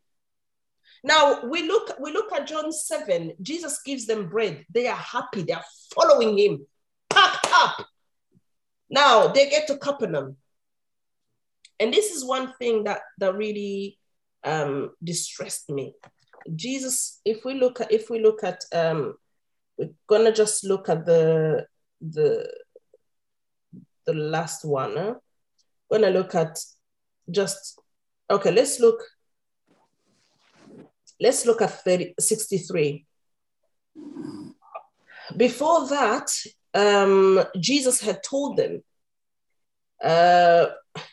Now 1.05 1.46
we 1.46 1.65
look, 1.65 1.98
we 2.01 2.12
look 2.12 2.34
at 2.34 2.48
John 2.48 2.74
7. 2.74 3.32
Jesus 3.41 3.82
gives 3.86 4.08
them 4.08 4.27
bread. 4.27 4.65
They 4.70 4.88
are 4.88 4.98
happy, 4.98 5.43
they 5.43 5.53
are 5.53 5.63
following 5.96 6.38
him, 6.38 6.67
packed 7.10 7.48
up. 7.50 7.88
Now 8.89 9.27
they 9.27 9.50
get 9.50 9.67
to 9.67 9.77
Capernaum. 9.77 10.36
And 11.79 11.93
this 11.93 12.12
is 12.12 12.25
one 12.25 12.55
thing 12.60 12.84
that, 12.84 13.03
that 13.20 13.36
really 13.36 13.98
um, 14.43 14.91
distressed 15.01 15.70
me. 15.70 15.93
Jesus, 16.56 17.22
if 17.26 17.46
we 17.46 17.54
look 17.54 17.82
at 17.82 17.92
if 17.92 18.10
we 18.10 18.20
look 18.20 18.44
at 18.44 18.64
um, 18.74 19.16
we're 19.78 19.92
gonna 20.08 20.32
just 20.32 20.64
look 20.64 20.90
at 20.90 21.06
the 21.06 21.66
the 22.02 22.50
the 24.06 24.14
last 24.14 24.66
one. 24.66 24.96
Huh? 24.96 25.16
Gonna 25.92 26.10
look 26.10 26.36
at 26.36 26.60
just 27.30 27.80
okay, 28.30 28.52
let's 28.52 28.80
look. 28.80 29.02
Let's 31.20 31.46
look 31.46 31.62
at 31.62 31.70
30, 31.84 32.16
63. 32.20 33.06
Before 35.38 35.88
that, 35.88 36.27
um, 36.74 37.44
Jesus 37.58 38.01
had 38.01 38.22
told 38.24 38.58
them, 38.58 38.84
uh, 40.03 40.66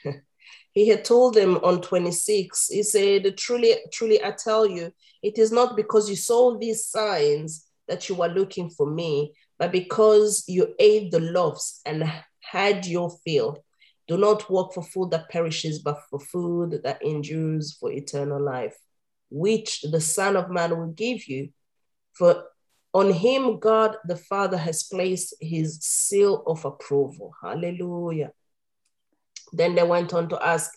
he 0.73 0.89
had 0.89 1.05
told 1.05 1.35
them 1.35 1.57
on 1.59 1.81
26, 1.81 2.69
he 2.69 2.83
said, 2.83 3.37
Truly, 3.37 3.75
truly, 3.93 4.23
I 4.23 4.33
tell 4.33 4.67
you, 4.67 4.93
it 5.23 5.39
is 5.39 5.53
not 5.53 5.77
because 5.77 6.09
you 6.09 6.17
saw 6.17 6.57
these 6.57 6.87
signs 6.87 7.67
that 7.89 8.09
you 8.09 8.15
were 8.15 8.29
looking 8.29 8.71
for 8.71 8.87
me, 8.89 9.35
but 9.59 9.73
because 9.73 10.45
you 10.47 10.75
ate 10.79 11.11
the 11.11 11.21
loaves 11.21 11.81
and 11.85 12.11
had 12.41 12.87
your 12.87 13.11
fill. 13.25 13.65
Do 14.07 14.17
not 14.17 14.51
work 14.51 14.73
for 14.73 14.83
food 14.83 15.11
that 15.11 15.29
perishes, 15.29 15.81
but 15.81 16.01
for 16.09 16.19
food 16.19 16.81
that 16.85 17.03
endures 17.03 17.77
for 17.79 17.93
eternal 17.93 18.43
life, 18.43 18.77
which 19.31 19.83
the 19.83 20.01
Son 20.01 20.37
of 20.37 20.51
Man 20.51 20.77
will 20.77 20.93
give 20.93 21.29
you. 21.29 21.51
For 22.15 22.45
on 22.93 23.13
him, 23.13 23.59
God 23.61 23.97
the 24.05 24.17
Father 24.17 24.57
has 24.57 24.83
placed 24.83 25.35
his 25.41 25.79
seal 25.81 26.43
of 26.47 26.65
approval. 26.65 27.33
Hallelujah. 27.43 28.33
Then 29.53 29.75
they 29.75 29.83
went 29.83 30.13
on 30.15 30.29
to 30.29 30.47
ask, 30.47 30.71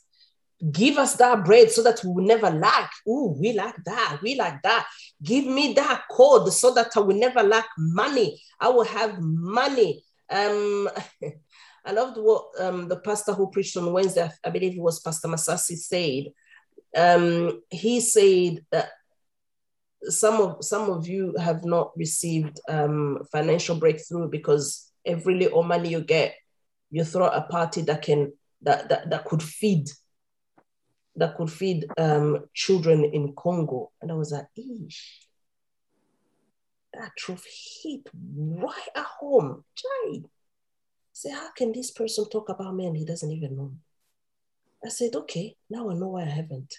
Give 0.71 0.97
us 0.97 1.15
that 1.17 1.43
bread 1.43 1.71
so 1.71 1.83
that 1.83 2.01
we 2.03 2.11
will 2.11 2.23
never 2.23 2.49
lack. 2.49 2.89
Ooh, 3.07 3.35
we 3.37 3.51
like 3.51 3.75
that. 3.85 4.19
We 4.21 4.35
like 4.35 4.61
that. 4.63 4.87
Give 5.21 5.45
me 5.45 5.73
that 5.73 6.03
code 6.09 6.53
so 6.53 6.73
that 6.73 6.95
I 6.95 7.01
will 7.01 7.17
never 7.17 7.43
lack 7.43 7.65
money. 7.77 8.41
I 8.61 8.69
will 8.69 8.85
have 8.85 9.19
money. 9.19 10.03
Um, 10.29 10.87
I 11.85 11.91
loved 11.91 12.17
what 12.17 12.45
um, 12.59 12.87
the 12.87 12.97
pastor 12.97 13.33
who 13.33 13.51
preached 13.51 13.75
on 13.75 13.91
Wednesday, 13.91 14.29
I 14.43 14.49
believe 14.51 14.77
it 14.77 14.81
was 14.81 15.01
Pastor 15.01 15.27
Masasi, 15.27 15.75
said. 15.75 16.31
Um, 16.95 17.61
he 17.69 17.99
said 17.99 18.63
that 18.71 18.89
some 20.03 20.41
of 20.41 20.63
some 20.63 20.89
of 20.89 21.07
you 21.07 21.35
have 21.37 21.65
not 21.65 21.91
received 21.97 22.59
um, 22.69 23.19
financial 23.31 23.75
breakthrough 23.75 24.29
because 24.29 24.91
every 25.05 25.35
little 25.35 25.63
money 25.63 25.89
you 25.89 26.01
get, 26.01 26.35
you 26.89 27.03
throw 27.03 27.27
a 27.27 27.41
party 27.41 27.81
that 27.81 28.01
can 28.01 28.31
that 28.63 28.89
that, 28.89 29.09
that 29.09 29.25
could 29.25 29.43
feed 29.43 29.89
that 31.15 31.37
could 31.37 31.51
feed 31.51 31.85
um, 31.97 32.45
children 32.53 33.03
in 33.03 33.33
Congo. 33.35 33.91
And 34.01 34.11
I 34.11 34.15
was 34.15 34.31
like, 34.31 34.47
eesh, 34.57 34.99
that 36.93 37.11
truth 37.17 37.45
hit 37.83 38.09
right 38.13 38.87
at 38.95 39.05
home. 39.05 39.63
Jai. 39.75 40.21
Say, 41.11 41.29
how 41.29 41.51
can 41.55 41.71
this 41.71 41.91
person 41.91 42.27
talk 42.27 42.49
about 42.49 42.73
me 42.73 42.87
and 42.87 42.97
he 42.97 43.05
doesn't 43.05 43.31
even 43.31 43.55
know? 43.55 43.73
I 44.83 44.89
said, 44.89 45.15
okay, 45.15 45.55
now 45.69 45.89
I 45.89 45.93
know 45.93 46.09
why 46.09 46.23
I 46.23 46.29
haven't. 46.29 46.73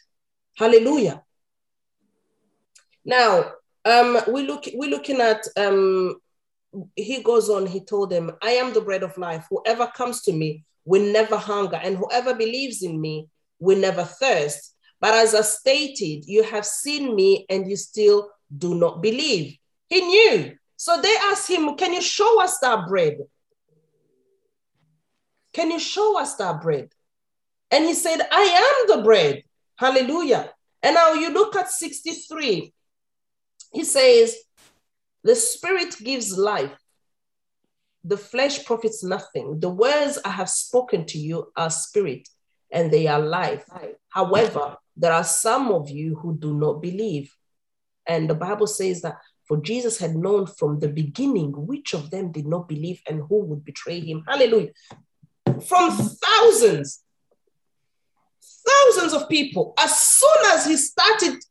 Hallelujah. 0.57 1.23
Now, 3.05 3.53
um, 3.85 4.19
we 4.29 4.43
look 4.43 4.65
we're 4.75 4.91
looking 4.91 5.21
at 5.21 5.47
um 5.57 6.17
he 6.97 7.23
goes 7.23 7.49
on, 7.49 7.67
he 7.67 7.81
told 7.81 8.11
them, 8.11 8.33
I 8.43 8.53
am 8.53 8.73
the 8.73 8.81
bread 8.81 9.05
of 9.05 9.17
life. 9.17 9.47
Whoever 9.49 9.87
comes 9.87 10.23
to 10.23 10.33
me 10.33 10.65
will 10.85 11.13
never 11.13 11.37
hunger, 11.37 11.81
and 11.83 11.97
whoever 11.97 12.35
believes 12.35 12.83
in 12.83 13.01
me 13.01 13.29
will 13.59 13.79
never 13.79 14.05
thirst. 14.05 14.75
But 15.01 15.15
as 15.15 15.35
I 15.35 15.43
stated, 15.43 16.27
you 16.27 16.43
have 16.45 16.65
seen 16.65 17.15
me 17.15 17.47
and 17.49 17.69
you 17.69 17.77
still 17.77 18.31
do 18.57 18.75
not 18.75 19.03
believe. 19.03 19.59
He 19.89 20.01
knew. 20.01 20.57
So 20.77 21.01
they 21.01 21.15
asked 21.25 21.49
him, 21.49 21.77
Can 21.77 21.93
you 21.93 22.03
show 22.03 22.43
us 22.43 22.59
that 22.59 22.87
bread? 22.89 23.19
Can 25.53 25.71
you 25.71 25.79
show 25.79 26.19
us 26.21 26.35
that 26.37 26.61
bread? 26.61 26.91
And 27.71 27.85
he 27.85 27.95
said, 27.95 28.21
I 28.31 28.87
am 28.89 28.97
the 28.97 29.03
bread. 29.03 29.43
Hallelujah. 29.77 30.51
And 30.83 30.95
now 30.95 31.15
you 31.15 31.31
look 31.31 31.57
at 31.57 31.71
63. 31.71 32.73
He 33.73 33.85
says, 33.85 34.37
The 35.23 35.35
spirit 35.35 35.97
gives 36.03 36.37
life, 36.37 36.77
the 38.05 38.19
flesh 38.19 38.65
profits 38.65 39.03
nothing. 39.03 39.59
The 39.61 39.71
words 39.71 40.19
I 40.25 40.31
have 40.31 40.51
spoken 40.51 41.07
to 41.07 41.19
you 41.19 41.51
are 41.57 41.71
spirit 41.71 42.29
and 42.71 42.91
they 42.91 43.07
are 43.07 43.21
life. 43.21 43.65
However, 44.11 44.77
there 44.97 45.13
are 45.13 45.25
some 45.25 45.73
of 45.73 45.89
you 45.89 46.17
who 46.17 46.37
do 46.37 46.55
not 46.55 46.83
believe. 46.83 47.35
And 48.07 48.29
the 48.29 48.35
Bible 48.35 48.67
says 48.67 49.01
that 49.03 49.17
for 49.49 49.57
Jesus 49.59 49.99
had 49.99 50.15
known 50.15 50.47
from 50.47 50.81
the 50.81 50.89
beginning 50.89 51.53
which 51.53 51.95
of 51.95 52.11
them 52.11 52.33
did 52.33 52.47
not 52.47 52.69
believe 52.69 53.01
and 53.09 53.23
who 53.29 53.45
would 53.45 53.65
betray 53.65 54.01
him. 54.01 54.23
Hallelujah. 54.27 54.71
From 55.47 55.91
thousands, 55.91 57.03
thousands 58.67 59.13
of 59.15 59.29
people, 59.29 59.75
as 59.79 59.99
soon 59.99 60.37
as 60.47 60.67
he 60.67 60.77
started 60.77 61.43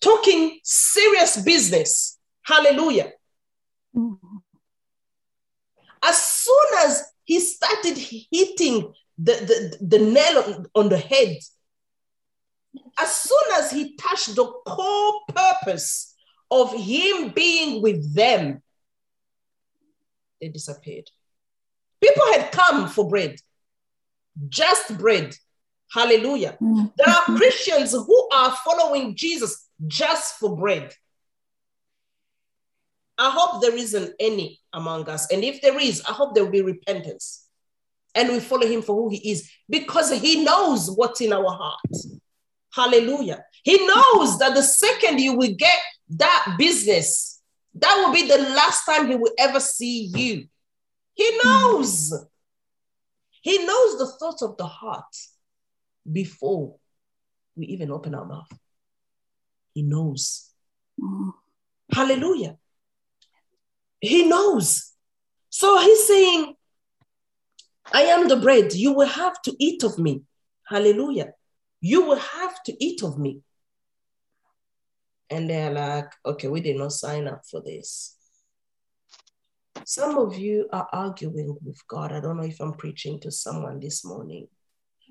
talking 0.00 0.58
serious 0.62 1.42
business, 1.42 2.18
hallelujah. 2.42 3.12
Mm. 3.96 4.18
As 6.02 6.16
soon 6.22 6.78
as 6.78 7.04
he 7.24 7.40
started 7.40 7.96
hitting 7.98 8.92
the, 9.18 9.32
the, 9.80 9.86
the 9.86 9.98
nail 9.98 10.38
on, 10.38 10.66
on 10.74 10.88
the 10.88 10.98
head, 10.98 11.38
as 12.98 13.12
soon 13.16 13.38
as 13.58 13.70
he 13.70 13.96
touched 13.96 14.34
the 14.34 14.44
core 14.66 15.20
purpose 15.28 16.14
of 16.50 16.72
him 16.74 17.30
being 17.30 17.82
with 17.82 18.14
them, 18.14 18.62
they 20.40 20.48
disappeared. 20.48 21.10
People 22.00 22.24
had 22.32 22.52
come 22.52 22.88
for 22.88 23.08
bread, 23.08 23.36
just 24.48 24.96
bread. 24.98 25.36
Hallelujah. 25.92 26.56
Mm. 26.60 26.92
There 26.96 27.08
are 27.08 27.36
Christians 27.36 27.92
who 27.92 28.28
are 28.32 28.56
following 28.64 29.16
Jesus 29.16 29.68
just 29.86 30.38
for 30.38 30.56
bread. 30.56 30.94
I 33.18 33.30
hope 33.30 33.60
there 33.60 33.76
isn't 33.76 34.14
any 34.20 34.60
among 34.72 35.08
us. 35.08 35.30
And 35.32 35.42
if 35.42 35.60
there 35.60 35.78
is, 35.78 36.02
I 36.08 36.12
hope 36.12 36.34
there 36.34 36.44
will 36.44 36.52
be 36.52 36.62
repentance. 36.62 37.46
And 38.14 38.30
we 38.30 38.40
follow 38.40 38.66
him 38.66 38.80
for 38.80 38.94
who 38.94 39.10
he 39.10 39.32
is 39.32 39.50
because 39.68 40.10
he 40.12 40.44
knows 40.44 40.90
what's 40.90 41.20
in 41.20 41.32
our 41.32 41.50
heart. 41.50 41.80
Hallelujah. 42.72 43.44
He 43.64 43.86
knows 43.86 44.38
that 44.38 44.54
the 44.54 44.62
second 44.62 45.20
you 45.20 45.34
will 45.34 45.54
get 45.56 45.78
that 46.10 46.54
business, 46.58 47.42
that 47.74 47.94
will 47.96 48.12
be 48.12 48.26
the 48.26 48.38
last 48.38 48.84
time 48.86 49.08
he 49.08 49.16
will 49.16 49.32
ever 49.38 49.60
see 49.60 50.10
you. 50.14 50.46
He 51.14 51.38
knows. 51.44 52.12
He 53.42 53.64
knows 53.64 53.98
the 53.98 54.12
thoughts 54.18 54.42
of 54.42 54.56
the 54.56 54.66
heart 54.66 55.16
before 56.10 56.76
we 57.56 57.66
even 57.66 57.90
open 57.90 58.14
our 58.14 58.24
mouth. 58.24 58.52
He 59.74 59.82
knows. 59.82 60.50
Mm. 61.00 61.32
Hallelujah. 61.92 62.56
He 64.00 64.26
knows. 64.26 64.92
So 65.50 65.78
he's 65.80 66.06
saying, 66.06 66.54
I 67.92 68.02
am 68.02 68.28
the 68.28 68.36
bread. 68.36 68.74
You 68.74 68.92
will 68.92 69.08
have 69.08 69.40
to 69.42 69.56
eat 69.58 69.82
of 69.82 69.98
me. 69.98 70.22
Hallelujah. 70.66 71.32
You 71.80 72.04
will 72.04 72.18
have 72.18 72.62
to 72.64 72.84
eat 72.84 73.02
of 73.02 73.18
me. 73.18 73.40
And 75.30 75.48
they're 75.48 75.72
like, 75.72 76.10
okay, 76.24 76.48
we 76.48 76.60
did 76.60 76.76
not 76.76 76.92
sign 76.92 77.28
up 77.28 77.42
for 77.50 77.60
this. 77.60 78.16
Some 79.84 80.18
of 80.18 80.36
you 80.36 80.68
are 80.72 80.88
arguing 80.92 81.56
with 81.64 81.86
God. 81.86 82.12
I 82.12 82.20
don't 82.20 82.36
know 82.36 82.44
if 82.44 82.60
I'm 82.60 82.74
preaching 82.74 83.20
to 83.20 83.30
someone 83.30 83.80
this 83.80 84.04
morning. 84.04 84.48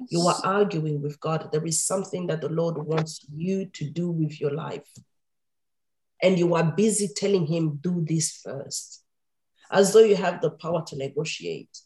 You 0.10 0.21
are 0.28 0.39
arguing 0.43 1.02
with 1.02 1.19
God. 1.19 1.50
There 1.52 1.65
is 1.65 1.84
something 1.84 2.28
that 2.28 2.41
the 2.41 2.50
Lord 2.50 2.78
wants 2.78 3.26
you 3.34 3.65
to 3.65 3.89
do 3.89 4.12
with 4.12 4.39
your 4.39 4.52
life. 4.52 4.88
And 6.21 6.38
you 6.39 6.56
are 6.56 6.63
busy 6.63 7.10
telling 7.15 7.45
Him, 7.45 7.80
do 7.82 8.03
this 8.08 8.41
first, 8.43 9.03
as 9.71 9.93
though 9.93 10.03
you 10.03 10.15
have 10.15 10.41
the 10.41 10.51
power 10.51 10.84
to 10.88 10.97
negotiate. 10.97 11.77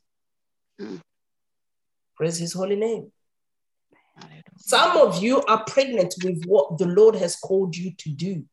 Mm. 0.80 1.02
Praise 2.16 2.38
His 2.38 2.54
holy 2.54 2.76
name. 2.76 3.12
Some 4.58 4.98
of 4.98 5.22
you 5.22 5.42
are 5.44 5.64
pregnant 5.66 6.14
with 6.24 6.44
what 6.46 6.78
the 6.78 6.86
Lord 6.86 7.16
has 7.16 7.36
called 7.36 7.76
you 7.76 7.92
to 7.98 8.10
do. 8.10 8.46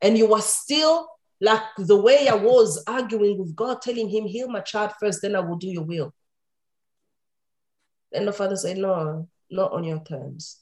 And 0.00 0.16
you 0.16 0.32
are 0.34 0.42
still 0.42 1.08
like 1.40 1.62
the 1.76 1.96
way 1.96 2.28
I 2.28 2.34
was 2.34 2.82
arguing 2.86 3.38
with 3.38 3.54
God, 3.54 3.82
telling 3.82 4.08
Him, 4.08 4.24
Heal 4.24 4.48
my 4.48 4.60
child 4.60 4.92
first, 4.98 5.22
then 5.22 5.36
I 5.36 5.40
will 5.40 5.56
do 5.56 5.68
your 5.68 5.84
will. 5.84 6.14
Then 8.10 8.24
the 8.24 8.32
father 8.32 8.56
said, 8.56 8.78
No, 8.78 9.28
not 9.50 9.72
on 9.72 9.84
your 9.84 10.02
terms. 10.02 10.60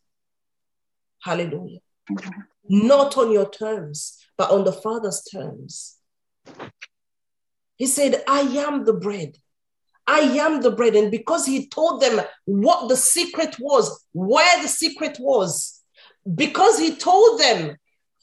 Hallelujah. 1.23 1.81
Not 2.69 3.17
on 3.19 3.31
your 3.31 3.49
terms, 3.49 4.19
but 4.37 4.51
on 4.51 4.65
the 4.65 4.73
father's 4.73 5.23
terms. 5.23 5.97
He 7.77 7.87
said, 7.87 8.23
I 8.29 8.41
am 8.41 8.85
the 8.85 8.95
bread. 8.95 9.37
I 10.07 10.21
am 10.21 10.61
the 10.61 10.71
bread. 10.71 10.95
And 10.95 11.11
because 11.11 11.47
he 11.47 11.69
told 11.69 12.01
them 12.01 12.21
what 12.45 12.89
the 12.89 12.97
secret 12.97 13.57
was, 13.59 14.07
where 14.13 14.63
the 14.63 14.69
secret 14.69 15.19
was, 15.21 15.81
because 16.35 16.79
he 16.79 16.95
told 16.95 17.41
them 17.41 17.77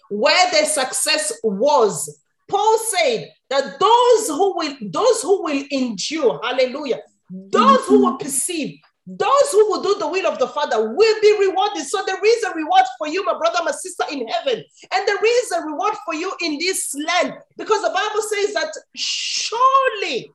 where 0.10 0.52
their 0.52 0.66
success 0.66 1.34
was, 1.44 2.20
Paul 2.50 2.78
said 2.80 3.30
that 3.50 3.80
those 3.80 4.28
who 4.28 4.58
will, 4.58 4.76
those 4.82 5.22
who 5.22 5.44
will 5.44 5.64
endure, 5.72 6.40
hallelujah, 6.44 7.00
those 7.30 7.86
who 7.86 8.06
will 8.06 8.18
perceive, 8.18 8.80
those 9.08 9.52
who 9.52 9.70
will 9.70 9.82
do 9.82 9.96
the 10.00 10.08
will 10.08 10.28
of 10.28 10.38
the 10.38 10.48
Father 10.48 10.94
will 10.94 11.22
be 11.22 11.38
rewarded. 11.40 11.86
So 11.86 12.04
there 12.06 12.24
is 12.24 12.44
a 12.44 12.54
reward 12.54 12.84
for 12.98 13.08
you, 13.08 13.26
my 13.26 13.38
brother, 13.38 13.60
my 13.64 13.72
sister, 13.72 14.04
in 14.12 14.28
heaven. 14.28 14.64
And 14.94 15.08
there 15.08 15.26
is 15.26 15.52
a 15.52 15.62
reward 15.62 15.96
for 16.06 16.14
you 16.14 16.32
in 16.42 16.60
this 16.60 16.96
land. 16.96 17.34
Because 17.58 17.82
the 17.82 17.90
Bible 17.90 18.22
says 18.22 18.54
that 18.54 18.74
surely 18.96 20.32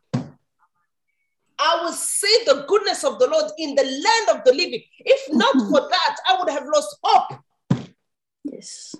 I 1.58 1.80
will 1.82 1.92
see 1.92 2.42
the 2.44 2.64
goodness 2.68 3.04
of 3.04 3.18
the 3.18 3.28
Lord 3.28 3.50
in 3.58 3.74
the 3.74 3.84
land 3.84 4.38
of 4.38 4.44
the 4.44 4.52
living. 4.52 4.82
If 4.98 5.32
not 5.32 5.54
mm-hmm. 5.54 5.70
for 5.70 5.88
that, 5.88 6.16
I 6.28 6.36
would 6.38 6.50
have 6.50 6.64
lost 6.72 6.96
hope. 7.02 7.40
Yes. 8.44 8.94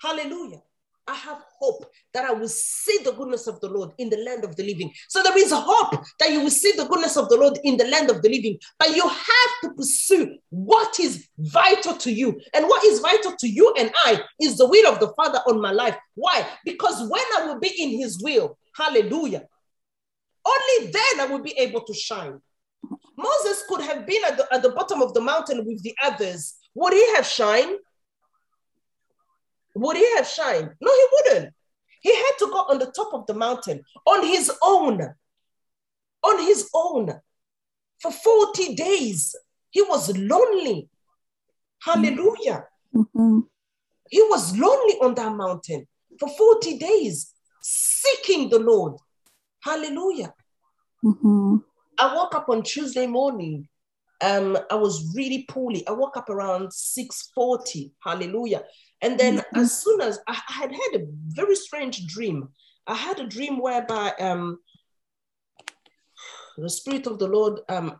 Hallelujah. 0.00 0.62
I 1.10 1.14
have 1.14 1.42
hope 1.58 1.86
that 2.14 2.24
I 2.24 2.32
will 2.32 2.48
see 2.48 2.98
the 3.02 3.10
goodness 3.12 3.48
of 3.48 3.60
the 3.60 3.68
Lord 3.68 3.90
in 3.98 4.08
the 4.10 4.18
land 4.18 4.44
of 4.44 4.54
the 4.54 4.62
living. 4.62 4.92
So 5.08 5.22
there 5.24 5.36
is 5.36 5.52
hope 5.52 6.04
that 6.20 6.30
you 6.30 6.40
will 6.40 6.50
see 6.50 6.72
the 6.76 6.84
goodness 6.84 7.16
of 7.16 7.28
the 7.28 7.36
Lord 7.36 7.58
in 7.64 7.76
the 7.76 7.86
land 7.86 8.10
of 8.10 8.22
the 8.22 8.28
living. 8.28 8.58
But 8.78 8.94
you 8.94 9.02
have 9.02 9.52
to 9.64 9.70
pursue 9.76 10.36
what 10.50 11.00
is 11.00 11.26
vital 11.38 11.94
to 11.94 12.12
you. 12.12 12.40
And 12.54 12.66
what 12.66 12.84
is 12.84 13.00
vital 13.00 13.34
to 13.36 13.48
you 13.48 13.74
and 13.76 13.90
I 14.04 14.22
is 14.40 14.56
the 14.56 14.68
will 14.68 14.92
of 14.92 15.00
the 15.00 15.12
Father 15.14 15.40
on 15.48 15.60
my 15.60 15.72
life. 15.72 15.96
Why? 16.14 16.46
Because 16.64 17.00
when 17.10 17.24
I 17.38 17.46
will 17.46 17.58
be 17.58 17.74
in 17.76 17.90
his 17.98 18.22
will, 18.22 18.56
hallelujah, 18.76 19.42
only 20.46 20.92
then 20.92 21.20
I 21.20 21.26
will 21.28 21.42
be 21.42 21.58
able 21.58 21.80
to 21.82 21.94
shine. 21.94 22.40
Moses 23.16 23.64
could 23.68 23.80
have 23.82 24.06
been 24.06 24.22
at 24.24 24.36
the, 24.36 24.46
at 24.54 24.62
the 24.62 24.70
bottom 24.70 25.02
of 25.02 25.12
the 25.14 25.20
mountain 25.20 25.66
with 25.66 25.82
the 25.82 25.94
others. 26.04 26.54
Would 26.74 26.92
he 26.92 27.14
have 27.16 27.26
shined? 27.26 27.78
Would 29.74 29.96
he 29.96 30.16
have 30.16 30.26
shined? 30.26 30.70
No, 30.80 30.92
he 30.92 31.06
wouldn't. 31.12 31.54
He 32.00 32.14
had 32.14 32.32
to 32.38 32.46
go 32.46 32.58
on 32.68 32.78
the 32.78 32.90
top 32.90 33.12
of 33.12 33.26
the 33.26 33.34
mountain 33.34 33.82
on 34.06 34.26
his 34.26 34.50
own. 34.62 35.00
On 36.22 36.38
his 36.38 36.68
own. 36.74 37.20
For 38.00 38.10
40 38.10 38.74
days. 38.74 39.36
He 39.70 39.82
was 39.82 40.16
lonely. 40.16 40.88
Hallelujah. 41.82 42.66
Mhm. 42.94 43.48
He 44.10 44.22
was 44.22 44.56
lonely 44.58 44.98
on 45.00 45.14
that 45.14 45.34
mountain 45.36 45.86
for 46.18 46.28
40 46.28 46.78
days, 46.78 47.32
seeking 47.62 48.48
the 48.48 48.58
Lord. 48.58 48.98
Hallelujah. 49.60 50.34
Mhm. 51.04 51.64
I 51.98 52.14
woke 52.16 52.34
up 52.34 52.48
on 52.48 52.62
Tuesday 52.62 53.06
morning. 53.06 53.68
Um, 54.22 54.58
I 54.70 54.74
was 54.74 55.14
really 55.16 55.44
poorly. 55.48 55.86
I 55.86 55.92
woke 55.92 56.16
up 56.16 56.28
around 56.28 56.70
6:40. 56.72 57.92
Hallelujah. 58.04 58.62
And 59.02 59.18
then 59.18 59.42
as 59.54 59.80
soon 59.80 60.00
as 60.02 60.18
I, 60.28 60.38
I 60.48 60.52
had 60.52 60.72
had 60.72 61.00
a 61.00 61.06
very 61.28 61.56
strange 61.56 62.06
dream, 62.06 62.48
I 62.86 62.94
had 62.94 63.18
a 63.18 63.26
dream 63.26 63.60
whereby 63.60 64.12
um 64.18 64.58
the 66.56 66.68
spirit 66.68 67.06
of 67.06 67.18
the 67.18 67.28
Lord, 67.28 67.60
um, 67.68 67.98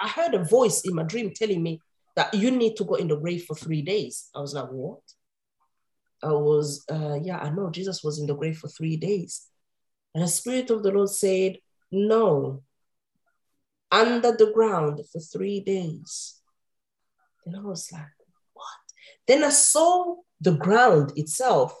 I 0.00 0.08
heard 0.08 0.34
a 0.34 0.44
voice 0.44 0.82
in 0.84 0.94
my 0.94 1.02
dream 1.02 1.32
telling 1.34 1.62
me 1.62 1.80
that 2.14 2.32
you 2.34 2.50
need 2.50 2.76
to 2.76 2.84
go 2.84 2.94
in 2.94 3.08
the 3.08 3.16
grave 3.16 3.44
for 3.44 3.56
three 3.56 3.82
days. 3.82 4.30
I 4.34 4.40
was 4.40 4.54
like, 4.54 4.68
what? 4.68 5.00
I 6.22 6.32
was, 6.32 6.84
uh, 6.90 7.18
yeah, 7.22 7.38
I 7.38 7.50
know 7.50 7.70
Jesus 7.70 8.02
was 8.02 8.18
in 8.18 8.26
the 8.26 8.34
grave 8.34 8.58
for 8.58 8.68
three 8.68 8.96
days. 8.96 9.46
And 10.14 10.24
the 10.24 10.28
Spirit 10.28 10.70
of 10.70 10.82
the 10.82 10.90
Lord 10.90 11.10
said, 11.10 11.58
No, 11.92 12.62
under 13.90 14.32
the 14.32 14.52
ground 14.52 15.00
for 15.12 15.20
three 15.20 15.60
days. 15.60 16.40
And 17.44 17.56
I 17.56 17.60
was 17.60 17.90
like, 17.92 18.02
What? 18.52 18.64
Then 19.26 19.44
I 19.44 19.50
saw 19.50 20.16
the 20.40 20.52
ground 20.52 21.12
itself. 21.16 21.74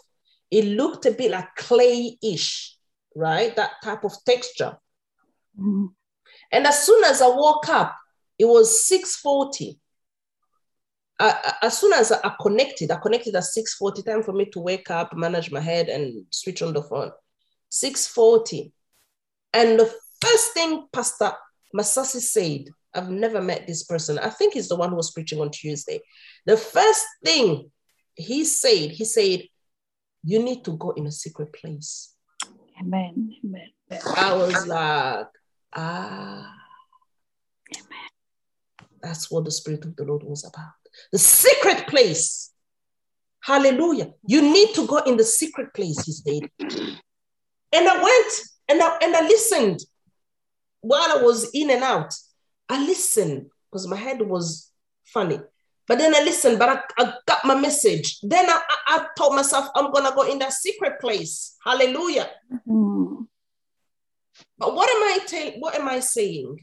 It 0.50 0.64
looked 0.64 1.06
a 1.06 1.10
bit 1.10 1.30
like 1.32 1.54
clay 1.56 2.18
ish, 2.22 2.76
right? 3.14 3.54
That 3.56 3.72
type 3.82 4.04
of 4.04 4.12
texture. 4.24 4.78
Mhm. 5.58 5.88
And 6.52 6.66
as 6.66 6.84
soon 6.84 7.02
as 7.04 7.20
I 7.20 7.28
woke 7.28 7.68
up, 7.68 7.96
it 8.38 8.44
was 8.44 8.84
640. 8.86 9.80
I- 11.18 11.30
I- 11.30 11.66
as 11.66 11.78
soon 11.78 11.92
as 11.94 12.12
I 12.12 12.34
connected, 12.40 12.90
I 12.90 12.96
connected 12.96 13.34
at 13.34 13.44
640, 13.44 14.02
time 14.02 14.22
for 14.22 14.32
me 14.32 14.44
to 14.46 14.60
wake 14.60 14.90
up, 14.90 15.14
manage 15.14 15.50
my 15.50 15.60
head, 15.60 15.88
and 15.88 16.26
switch 16.30 16.62
on 16.62 16.74
the 16.74 16.82
phone. 16.82 17.10
640. 17.70 18.72
And 19.52 19.80
the 19.80 19.86
first 20.20 20.52
thing 20.52 20.86
Pastor 20.92 21.32
Masasi 21.74 22.20
said, 22.20 22.68
I've 22.94 23.10
never 23.10 23.42
met 23.42 23.66
this 23.66 23.84
person. 23.84 24.18
I 24.18 24.30
think 24.30 24.54
he's 24.54 24.68
the 24.68 24.76
one 24.76 24.90
who 24.90 24.96
was 24.96 25.10
preaching 25.10 25.40
on 25.40 25.50
Tuesday. 25.50 26.00
The 26.46 26.56
first 26.56 27.04
thing 27.24 27.70
he 28.14 28.44
said, 28.44 28.90
he 28.90 29.04
said, 29.04 29.42
You 30.24 30.42
need 30.42 30.64
to 30.64 30.76
go 30.76 30.90
in 30.90 31.06
a 31.06 31.12
secret 31.12 31.52
place. 31.52 32.14
Amen. 32.80 33.34
Amen. 33.44 33.68
I 34.16 34.34
was 34.34 34.66
like, 34.66 35.26
ah. 35.74 36.54
Amen. 37.76 38.10
That's 39.02 39.30
what 39.30 39.44
the 39.44 39.50
Spirit 39.50 39.84
of 39.84 39.96
the 39.96 40.04
Lord 40.04 40.22
was 40.22 40.44
about. 40.44 40.72
The 41.12 41.18
secret 41.18 41.86
place. 41.86 42.52
Hallelujah. 43.42 44.12
You 44.26 44.42
need 44.42 44.74
to 44.74 44.86
go 44.86 44.98
in 44.98 45.16
the 45.16 45.24
secret 45.24 45.72
place, 45.74 46.04
he 46.04 46.12
said. 46.12 46.50
And 47.72 47.88
I 47.88 48.02
went 48.02 48.32
and 48.68 48.82
I, 48.82 48.98
and 49.02 49.14
I 49.14 49.20
listened 49.28 49.80
while 50.86 51.18
I 51.18 51.22
was 51.22 51.50
in 51.52 51.70
and 51.70 51.82
out. 51.82 52.14
I 52.68 52.84
listened 52.84 53.46
because 53.70 53.86
my 53.88 53.96
head 53.96 54.20
was 54.22 54.70
funny. 55.04 55.38
But 55.88 55.98
then 55.98 56.14
I 56.14 56.20
listened, 56.20 56.58
but 56.58 56.68
I, 56.68 56.80
I 56.98 57.12
got 57.26 57.44
my 57.44 57.54
message. 57.54 58.18
Then 58.22 58.48
I, 58.50 58.60
I, 58.68 58.76
I 58.96 59.06
told 59.16 59.36
myself, 59.36 59.68
I'm 59.76 59.92
going 59.92 60.04
to 60.04 60.16
go 60.16 60.22
in 60.30 60.38
that 60.40 60.52
secret 60.52 61.00
place. 61.00 61.56
Hallelujah. 61.64 62.28
Mhm. 62.68 63.26
But 64.58 64.74
what 64.74 64.88
am 64.90 65.02
I 65.02 65.18
tell, 65.26 65.50
what 65.60 65.74
am 65.76 65.88
I 65.88 66.00
saying? 66.00 66.56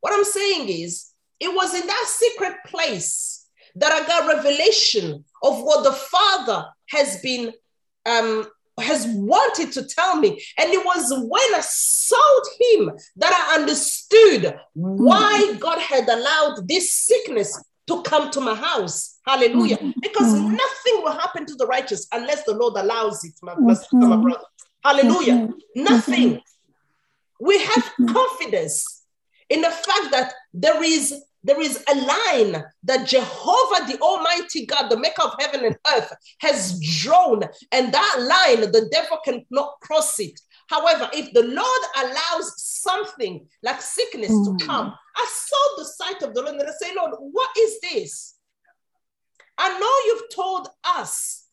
What 0.00 0.12
I'm 0.12 0.24
saying 0.24 0.68
is 0.68 1.12
it 1.38 1.48
was 1.54 1.74
in 1.74 1.86
that 1.86 2.06
secret 2.08 2.56
place 2.66 3.46
that 3.76 3.92
I 3.92 4.06
got 4.06 4.34
revelation 4.34 5.24
of 5.42 5.62
what 5.62 5.84
the 5.84 5.92
Father 5.92 6.66
has 6.90 7.20
been 7.22 7.52
um, 8.06 8.46
has 8.78 9.06
wanted 9.08 9.72
to 9.72 9.84
tell 9.84 10.16
me. 10.16 10.42
And 10.58 10.72
it 10.72 10.84
was 10.84 11.12
when 11.12 11.54
I 11.54 11.60
sought 11.62 12.46
him 12.60 12.90
that 13.16 13.32
I 13.32 13.60
understood 13.60 14.58
why 14.74 15.56
God 15.58 15.78
had 15.78 16.08
allowed 16.08 16.68
this 16.68 16.92
sickness 16.92 17.62
to 17.88 18.02
come 18.02 18.30
to 18.30 18.40
my 18.40 18.54
house. 18.54 19.18
Hallelujah. 19.26 19.76
Mm-hmm. 19.78 20.00
Because 20.00 20.32
Mhm. 20.34 20.52
nothing 20.52 21.02
will 21.02 21.12
happen 21.12 21.44
to 21.46 21.54
the 21.56 21.66
righteous 21.66 22.06
unless 22.12 22.44
the 22.44 22.54
Lord 22.54 22.76
allows 22.76 23.24
it, 23.24 23.34
my, 23.42 23.54
my 23.56 23.74
mm-hmm. 23.74 24.08
my 24.08 24.16
brother. 24.16 24.44
Hallelujah. 24.84 25.34
Mm-hmm. 25.34 25.82
Nothing. 25.82 26.40
We 27.40 27.58
have 27.62 27.92
confidence 28.12 29.02
in 29.48 29.60
the 29.62 29.70
fact 29.70 30.10
that 30.12 30.34
there 30.54 30.82
is 30.82 31.14
there 31.42 31.60
is 31.60 31.82
a 31.90 31.94
line 31.94 32.62
that 32.84 33.08
Jehovah, 33.08 33.90
the 33.90 33.98
Almighty 34.00 34.66
God, 34.66 34.88
the 34.88 34.98
maker 34.98 35.22
of 35.22 35.34
heaven 35.40 35.64
and 35.64 35.76
earth, 35.94 36.12
has 36.40 36.78
drawn, 36.80 37.42
and 37.72 37.92
that 37.92 38.16
line 38.18 38.70
the 38.70 38.88
devil 38.92 39.18
cannot 39.24 39.80
cross 39.80 40.18
it. 40.18 40.38
However, 40.68 41.08
if 41.12 41.32
the 41.32 41.42
Lord 41.42 41.82
allows 41.96 42.52
something 42.62 43.46
like 43.62 43.80
sickness 43.80 44.30
Mm. 44.30 44.58
to 44.58 44.66
come, 44.66 44.94
I 45.16 45.26
saw 45.32 45.76
the 45.78 45.84
sight 45.84 46.22
of 46.22 46.34
the 46.34 46.42
Lord 46.42 46.56
and 46.56 46.68
I 46.68 46.72
say, 46.72 46.94
Lord, 46.94 47.12
what 47.18 47.50
is 47.58 47.80
this? 47.80 48.34
I 49.58 49.78
know 49.78 49.94
you've 50.06 50.30
told 50.34 50.68
us. 50.84 51.46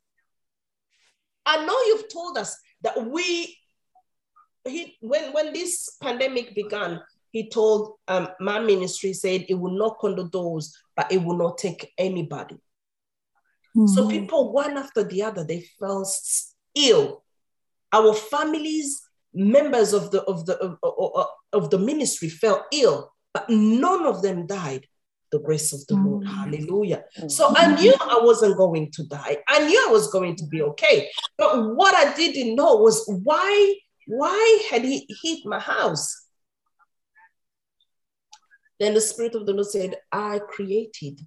I 1.46 1.66
know 1.66 1.80
you've 1.88 2.10
told 2.10 2.38
us 2.38 2.58
that 2.82 3.08
we 3.08 3.58
he 4.66 4.98
when 5.02 5.32
when 5.34 5.54
this 5.54 5.98
pandemic 6.02 6.54
began, 6.54 7.02
he 7.38 7.50
told 7.50 7.94
um, 8.08 8.28
my 8.40 8.60
ministry 8.60 9.14
said 9.14 9.46
it 9.48 9.54
will 9.54 9.78
knock 9.78 10.04
on 10.04 10.16
the 10.16 10.28
doors, 10.30 10.76
but 10.96 11.12
it 11.12 11.20
will 11.24 11.38
not 11.38 11.58
take 11.60 11.94
anybody. 11.98 12.58
So 13.94 14.00
Mhm. 14.06 14.10
people, 14.10 14.52
one 14.52 14.76
after 14.76 15.04
the 15.04 15.22
other, 15.22 15.44
they 15.44 15.62
fell 15.80 16.04
ill. 16.74 17.24
Our 17.94 18.14
families, 18.14 18.90
members 19.34 19.94
of 19.94 20.10
the 20.12 20.22
of 20.24 20.46
the 20.48 20.56
of, 20.58 20.72
of, 20.82 21.28
of 21.54 21.70
the 21.70 21.78
ministry 21.78 22.30
fell 22.30 22.66
ill, 22.72 23.14
but 23.36 23.48
none 23.50 24.04
of 24.08 24.22
them 24.24 24.48
died. 24.48 24.84
The 25.32 25.40
grace 25.40 25.74
of 25.74 25.82
the 25.88 25.96
Lord, 25.96 26.24
Mm. 26.24 26.36
Hallelujah. 26.38 27.04
So 27.28 27.44
I 27.56 27.64
knew 27.76 27.94
I 28.16 28.20
wasn't 28.30 28.58
going 28.58 28.90
to 28.94 29.04
die. 29.04 29.38
I 29.48 29.58
knew 29.68 29.80
I 29.88 29.92
was 29.92 30.08
going 30.10 30.36
to 30.38 30.46
be 30.48 30.62
okay. 30.72 31.12
But 31.38 31.76
what 31.76 31.94
I 31.94 32.16
didn't 32.16 32.56
know 32.56 32.78
was 32.78 32.98
why 33.30 33.76
why 34.08 34.64
had 34.72 34.84
he 34.86 35.06
hit 35.24 35.40
my 35.46 35.60
house? 35.60 36.27
Then 38.80 38.94
the 38.94 39.02
Spirit 39.02 39.36
of 39.36 39.46
the 39.46 39.54
Lord 39.54 39.68
said, 39.68 39.96
I 40.12 40.40
created. 40.40 41.20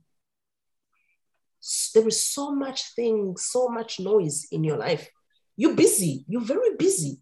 There 1.95 2.09
is 2.09 2.25
so 2.25 2.53
much 2.55 2.95
thing, 2.95 3.37
so 3.37 3.69
much 3.69 4.01
noise 4.01 4.47
in 4.51 4.65
your 4.65 4.77
life. 4.77 5.09
You're 5.57 5.75
busy. 5.75 6.25
You're 6.29 6.41
very 6.41 6.77
busy. 6.77 7.19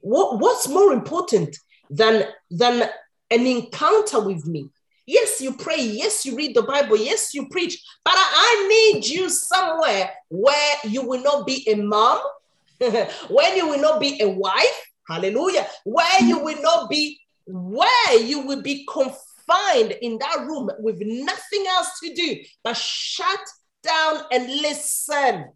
What, 0.00 0.38
what's 0.38 0.68
more 0.68 0.92
important 0.92 1.56
than, 1.88 2.24
than 2.50 2.88
an 3.30 3.46
encounter 3.46 4.20
with 4.20 4.46
me? 4.46 4.70
Yes, 5.06 5.40
you 5.40 5.52
pray. 5.54 5.82
Yes, 5.82 6.24
you 6.24 6.36
read 6.36 6.54
the 6.54 6.62
Bible. 6.62 6.96
Yes, 6.96 7.34
you 7.34 7.48
preach. 7.48 7.82
But 8.04 8.14
I, 8.16 8.66
need 8.68 9.06
you 9.06 9.28
somewhere 9.28 10.10
where 10.28 10.74
you 10.84 11.02
will 11.02 11.22
not 11.22 11.46
be 11.46 11.68
a 11.68 11.74
mom, 11.74 12.20
when 12.78 13.56
you 13.56 13.68
will 13.68 13.80
not 13.80 14.00
be 14.00 14.20
a 14.22 14.28
wife. 14.28 14.86
Hallelujah. 15.08 15.66
Where 15.84 16.22
you 16.22 16.38
will 16.38 16.62
not 16.62 16.88
be, 16.88 17.18
where 17.52 18.18
you 18.20 18.40
will 18.40 18.62
be 18.62 18.86
confined 18.86 19.92
in 20.02 20.18
that 20.18 20.44
room 20.46 20.70
with 20.78 21.00
nothing 21.00 21.64
else 21.68 21.98
to 22.02 22.14
do 22.14 22.36
but 22.62 22.76
shut 22.76 23.40
down 23.82 24.22
and 24.32 24.46
listen. 24.46 25.52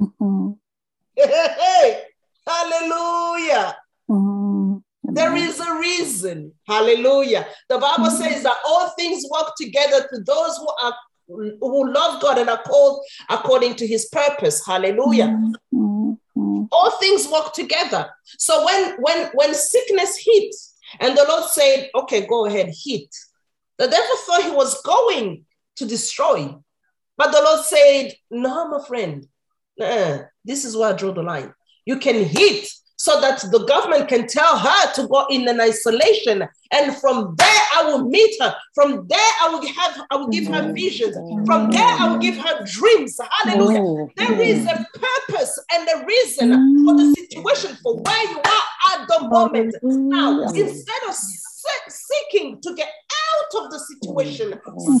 Mhm. 0.00 0.58
Hallelujah. 2.46 3.76
Mhm. 4.08 4.82
There 5.02 5.36
a 5.60 5.74
reason. 5.78 6.52
Hallelujah. 6.66 7.46
The 7.68 7.78
Bible 7.78 8.06
Mhm. 8.06 8.18
says 8.18 8.42
that 8.42 8.58
all 8.66 8.90
things 8.90 9.24
work 9.30 9.54
together 9.56 10.06
to 10.08 10.20
those 10.22 10.56
who 10.56 10.68
are 10.82 10.94
who 11.28 11.92
love 11.92 12.22
God 12.22 12.38
and 12.38 12.48
are 12.48 12.62
called 12.62 13.04
according 13.28 13.74
to 13.74 13.84
his 13.86 14.06
purpose. 14.06 14.64
Hallelujah. 14.64 15.26
Mhm. 15.26 16.18
Mhm. 16.36 16.68
All 16.70 16.90
things 16.98 17.26
work 17.26 17.52
together. 17.52 18.14
So 18.38 18.64
when 18.64 18.96
when 19.00 19.30
when 19.34 19.54
sickness 19.54 20.16
hits 20.18 20.75
and 21.00 21.16
the 21.16 21.24
Lord 21.28 21.44
said, 21.50 21.90
"Okay, 21.94 22.26
go 22.26 22.46
ahead, 22.46 22.72
hit." 22.84 23.14
The 23.78 23.88
devil 23.88 24.16
thought 24.24 24.44
he 24.44 24.50
was 24.50 24.80
going 24.82 25.44
to 25.76 25.86
destroy. 25.86 26.54
But 27.16 27.32
the 27.32 27.42
Lord 27.42 27.64
said, 27.64 28.14
No, 28.30 28.68
my 28.68 28.84
friend, 28.86 29.26
uh-uh. 29.80 30.24
this 30.44 30.64
is 30.64 30.76
where 30.76 30.92
I 30.92 30.96
draw 30.96 31.12
the 31.12 31.22
line. 31.22 31.52
You 31.84 31.98
can 31.98 32.24
hit 32.24 32.68
so 32.96 33.20
that 33.20 33.40
the 33.50 33.64
government 33.66 34.08
can 34.08 34.26
tell 34.26 34.58
her 34.58 34.92
to 34.94 35.06
go 35.08 35.26
in 35.28 35.46
an 35.48 35.60
isolation. 35.60 36.46
And 36.72 36.96
from 36.96 37.34
there, 37.36 37.65
I 37.76 37.82
will 37.84 38.04
meet 38.08 38.34
her. 38.40 38.54
From 38.74 39.06
there, 39.06 39.30
I 39.42 39.48
will 39.50 39.66
have, 39.66 40.06
I 40.10 40.16
will 40.16 40.28
give 40.28 40.46
her 40.46 40.72
visions. 40.72 41.14
From 41.46 41.70
there, 41.70 41.92
I 42.00 42.08
will 42.10 42.18
give 42.18 42.36
her 42.38 42.64
dreams. 42.64 43.18
Hallelujah. 43.42 43.82
There 44.16 44.40
is 44.42 44.64
a 44.66 44.86
purpose 45.06 45.52
and 45.74 45.88
a 45.94 46.06
reason 46.06 46.48
for 46.86 46.94
the 46.96 47.14
situation 47.20 47.76
for 47.82 47.96
where 47.96 48.24
you 48.30 48.38
are 48.38 48.66
at 49.00 49.08
the 49.08 49.28
moment. 49.28 49.74
Now, 49.82 50.40
instead 50.54 51.02
of 51.08 51.14
seeking 51.88 52.60
to 52.62 52.74
get 52.74 52.88
out 52.88 53.64
of 53.64 53.70
the 53.70 53.78
situation, 53.78 54.48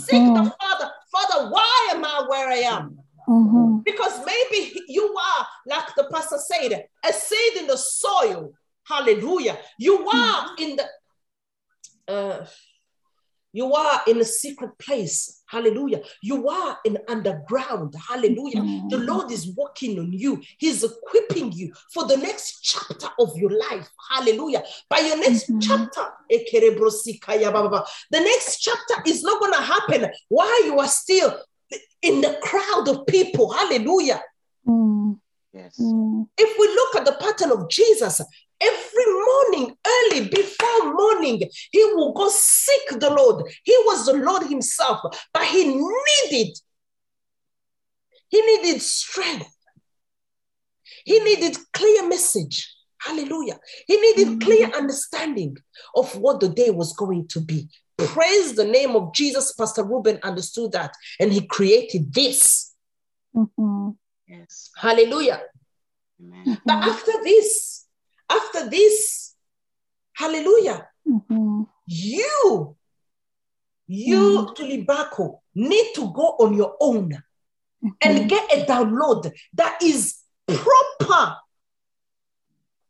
seek 0.04 0.22
the 0.34 0.52
Father. 0.60 0.90
Father, 1.12 1.50
why 1.50 1.88
am 1.92 2.04
I 2.04 2.24
where 2.28 2.48
I 2.48 2.60
am? 2.74 2.98
Mhm. 3.28 3.84
Because 3.84 4.20
maybe 4.24 4.80
you 4.88 5.16
are, 5.16 5.46
like 5.66 5.94
the 5.96 6.04
pastor 6.12 6.38
said, 6.38 6.86
a 7.04 7.12
seed 7.12 7.56
in 7.56 7.66
the 7.66 7.76
soil. 7.76 8.52
Hallelujah. 8.84 9.58
You 9.78 10.08
are 10.08 10.50
in 10.58 10.76
the 10.76 10.86
uh, 12.08 12.46
you 13.52 13.72
are 13.74 14.02
in 14.06 14.20
a 14.20 14.24
secret 14.24 14.78
place. 14.78 15.42
Hallelujah. 15.46 16.02
You 16.22 16.46
are 16.48 16.78
in 16.84 16.98
underground. 17.08 17.94
Hallelujah. 17.94 18.60
The 18.90 18.98
Lord 18.98 19.30
is 19.30 19.56
working 19.56 19.98
on 19.98 20.12
you. 20.12 20.42
He's 20.58 20.84
equipping 20.84 21.52
you 21.52 21.72
for 21.94 22.04
the 22.06 22.18
next 22.18 22.60
chapter 22.62 23.08
of 23.18 23.34
your 23.38 23.50
life. 23.50 23.88
Hallelujah. 24.10 24.62
By 24.90 24.98
your 24.98 25.16
next 25.16 25.48
Mhm. 25.48 25.62
chapter, 25.62 26.12
the 26.28 28.20
next 28.20 28.58
chapter 28.58 29.02
is 29.06 29.22
not 29.22 29.40
going 29.40 29.52
to 29.52 29.62
happen 29.62 30.10
while 30.28 30.64
you 30.64 30.78
are 30.78 30.88
still 30.88 31.40
in 32.02 32.20
the 32.20 32.38
crowd 32.42 32.88
of 32.88 33.06
people. 33.06 33.50
Hallelujah. 33.52 34.22
Mhm. 34.68 35.18
Yes. 35.54 35.78
Mhm. 35.78 36.28
If 36.36 36.58
we 36.58 36.66
look 36.68 36.96
at 36.96 37.04
the 37.06 37.16
pattern 37.24 37.52
of 37.52 37.70
Jesus, 37.70 38.20
every 38.60 39.06
morning, 39.06 39.76
early 39.86 40.28
before 40.28 40.94
morning, 40.94 41.42
he 41.70 41.84
will 41.94 42.12
go 42.12 42.28
seek 42.28 43.00
the 43.00 43.10
Lord. 43.10 43.44
He 43.64 43.76
was 43.86 44.06
the 44.06 44.14
Lord 44.14 44.44
himself, 44.44 45.00
but 45.32 45.44
he 45.44 45.64
needed, 45.64 46.56
he 48.28 48.40
needed 48.42 48.82
strength. 48.82 49.52
He 51.04 51.20
needed 51.20 51.56
clear 51.72 52.08
message. 52.08 52.72
Hallelujah. 52.98 53.58
He 53.86 53.96
needed 54.00 54.40
clear 54.40 54.68
understanding 54.74 55.56
of 55.94 56.16
what 56.16 56.40
the 56.40 56.48
day 56.48 56.70
was 56.70 56.92
going 56.94 57.28
to 57.28 57.40
be. 57.40 57.68
Praise 57.98 58.54
the 58.54 58.64
name 58.64 58.96
of 58.96 59.14
Jesus. 59.14 59.52
Pastor 59.52 59.84
Ruben 59.84 60.18
understood 60.22 60.72
that 60.72 60.92
and 61.20 61.32
he 61.32 61.46
created 61.46 62.12
this. 62.12 62.74
Mhm. 63.34 63.96
Yes. 64.26 64.70
Hallelujah. 64.76 65.42
Amen. 66.20 66.60
But 66.64 66.84
after 66.84 67.12
this, 67.22 67.85
after 68.28 68.68
this, 68.68 69.34
hallelujah, 70.14 70.88
Mhm. 71.06 71.66
you, 71.86 72.76
you, 73.86 74.46
Tulibako, 74.56 75.40
need 75.54 75.92
to 75.94 76.10
go 76.12 76.36
on 76.40 76.54
your 76.54 76.76
own 76.80 77.12
and 78.02 78.28
get 78.28 78.44
a 78.52 78.64
download 78.66 79.32
that 79.54 79.80
is 79.82 80.16
proper 80.46 81.36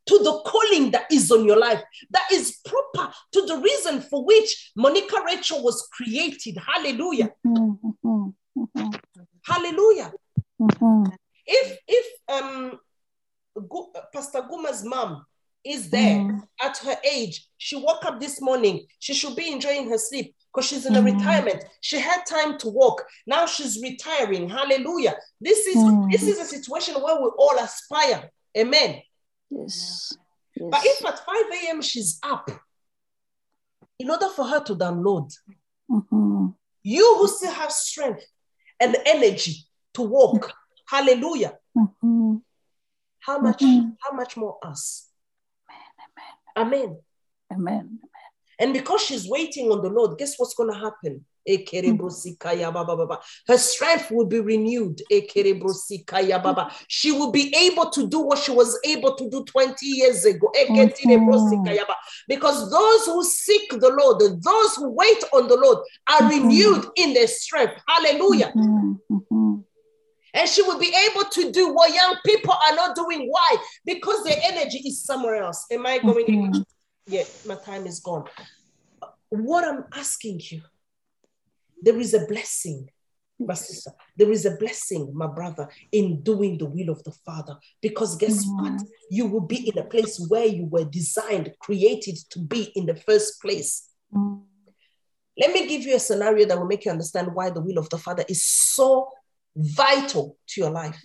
to 0.07 0.19
the 0.27 0.41
calling 0.47 0.91
that 0.93 1.07
is 1.11 1.31
on 1.33 1.45
your 1.45 1.59
life, 1.59 1.83
that 2.11 2.27
is 2.33 2.61
proper 2.65 3.13
to 3.33 3.45
the 3.47 3.59
reason 3.59 4.01
for 4.01 4.25
which 4.25 4.73
Monica 4.77 5.17
Rachel 5.27 5.63
was 5.63 5.87
created. 5.93 6.57
Hallelujah. 6.65 7.35
Mhm. 7.45 7.79
Mhm. 8.05 8.35
Mhm. 8.57 9.01
Hallelujah. 9.45 10.13
Mhm. 10.61 11.13
If 11.45 11.79
if 11.87 12.07
um 12.29 12.56
Pastor 14.17 14.41
Guma's 14.51 14.83
mom 14.83 15.27
is 15.63 15.91
there 15.91 16.21
Mhm. 16.21 16.49
at 16.63 16.79
her 16.79 16.97
age, 17.05 17.47
she 17.59 17.77
woke 17.77 18.05
up 18.07 18.19
this 18.19 18.41
morning, 18.41 18.87
she 18.99 19.13
should 19.13 19.37
be 19.37 19.53
enjoying 19.53 19.91
her 19.91 19.99
sleep 19.99 20.35
because 20.49 20.67
she's 20.67 20.87
in 20.87 20.97
a 20.97 21.01
Mhm. 21.03 21.13
retirement. 21.19 21.65
She 21.83 21.99
had 21.99 22.25
time 22.25 22.57
to 22.59 22.69
walk. 22.71 23.05
Now 23.27 23.45
she's 23.47 23.83
retiring. 23.83 24.49
Hallelujah. 24.49 25.19
This 25.41 25.67
is 25.67 25.77
Mhm. 25.77 26.11
this 26.13 26.23
is 26.23 26.39
a 26.39 26.47
situation 26.47 26.95
where 27.03 27.21
we 27.21 27.29
all 27.37 27.59
aspire. 27.59 28.31
Amen. 28.57 29.03
Yes. 29.51 30.13
But 30.57 30.81
if 30.87 31.05
at 31.05 31.19
5 31.27 31.51
a.m. 31.53 31.83
she's 31.83 32.19
up, 32.23 32.49
in 33.99 34.09
order 34.11 34.31
for 34.31 34.45
her 34.47 34.61
to 34.65 34.75
download, 34.75 35.31
Mhm. 35.91 36.55
You 36.83 37.17
who 37.19 37.27
still 37.29 37.51
have 37.53 37.73
strength 37.73 38.25
and 38.81 38.97
energy 39.05 39.67
to 39.95 40.03
walk. 40.03 40.55
Hallelujah. 40.89 41.59
Mhm. 41.77 42.43
How 43.27 43.39
much, 43.39 43.61
Mhm. 43.61 43.97
how 44.03 44.13
much 44.17 44.37
more 44.37 44.57
us? 44.63 45.09
Amen. 45.69 46.23
Amen. 46.61 46.99
Amen. 47.53 47.75
Amen. 47.75 48.01
And 48.59 48.73
because 48.73 49.03
she's 49.03 49.29
waiting 49.29 49.71
on 49.73 49.83
the 49.83 49.91
Lord, 49.91 50.17
guess 50.17 50.39
what's 50.39 50.55
going 50.55 50.73
to 50.73 50.79
happen? 50.79 51.25
Baba. 51.45 53.21
Her 53.47 53.59
strength 53.59 54.11
will 54.11 54.27
be 54.27 54.41
renewed. 54.41 55.01
She 56.89 57.13
will 57.13 57.31
be 57.31 57.55
able 57.57 57.91
to 57.91 58.09
do 58.09 58.21
what 58.21 58.39
she 58.39 58.51
was 58.53 58.79
able 58.85 59.15
to 59.15 59.29
do 59.31 59.45
20 59.45 59.87
years 59.87 60.25
ago. 60.25 60.51
Because 62.29 62.71
those 62.71 63.07
who 63.07 63.23
seek 63.25 63.71
the 63.71 63.91
Lord, 63.91 64.21
those 64.43 64.77
who 64.77 64.89
wait 64.91 65.23
on 65.33 65.47
the 65.49 65.57
Lord, 65.57 65.79
are 66.09 66.23
Mhm. 66.23 66.31
renewed 66.31 66.91
in 66.97 67.13
their 67.15 67.29
strength. 67.29 67.81
Hallelujah. 67.87 68.53
And 70.37 70.47
she 70.49 70.61
will 70.63 70.79
be 70.79 70.95
able 71.11 71.25
to 71.31 71.51
do 71.51 71.73
what 71.73 71.95
young 71.95 72.17
people 72.25 72.53
are 72.53 72.77
not 72.77 72.95
doing. 72.95 73.27
Why? 73.31 73.57
Because 73.87 74.23
their 74.23 74.39
energy 74.45 74.81
is 74.85 75.03
somewhere 75.03 75.37
else. 75.37 75.65
Am 75.71 75.87
I 75.87 75.99
going? 75.99 76.27
Mhm. 76.27 76.65
Yeah, 77.07 77.25
my 77.47 77.57
time 77.57 77.87
is 77.87 78.01
gone. 78.01 78.25
What 79.31 79.65
I'm 79.65 79.85
asking 79.95 80.41
you, 80.51 80.61
there 81.83 81.99
is 81.99 82.13
a 82.15 82.27
blessing, 82.27 82.91
my 83.39 83.55
sister. 83.55 83.93
There 84.17 84.31
is 84.31 84.45
a 84.45 84.57
blessing, 84.57 85.11
my 85.15 85.27
brother, 85.27 85.69
in 85.91 86.23
doing 86.23 86.59
the 86.59 86.67
will 86.67 86.91
of 86.91 87.03
the 87.05 87.13
Father. 87.25 87.57
Because 87.81 88.17
guess 88.17 88.45
what? 88.47 88.73
Mhm. 88.73 88.89
You 89.11 89.27
will 89.27 89.47
be 89.55 89.69
in 89.69 89.79
a 89.79 89.85
place 89.85 90.19
where 90.29 90.47
you 90.47 90.67
were 90.67 90.85
designed, 90.85 91.55
created 91.61 92.17
to 92.31 92.39
be 92.41 92.65
in 92.75 92.87
the 92.87 92.97
first 92.97 93.41
place. 93.41 93.89
Mhm. 94.13 94.43
Let 95.39 95.53
me 95.53 95.67
give 95.67 95.83
you 95.83 95.95
a 95.97 96.01
scenario 96.01 96.47
that 96.47 96.59
will 96.59 96.67
make 96.67 96.85
you 96.85 96.91
understand 96.91 97.35
why 97.35 97.51
the 97.51 97.61
will 97.61 97.79
of 97.79 97.89
the 97.91 97.99
Father 97.99 98.25
is 98.29 98.47
so 98.47 99.13
vital 99.57 100.39
to 100.49 100.61
your 100.61 100.71
life. 100.71 101.03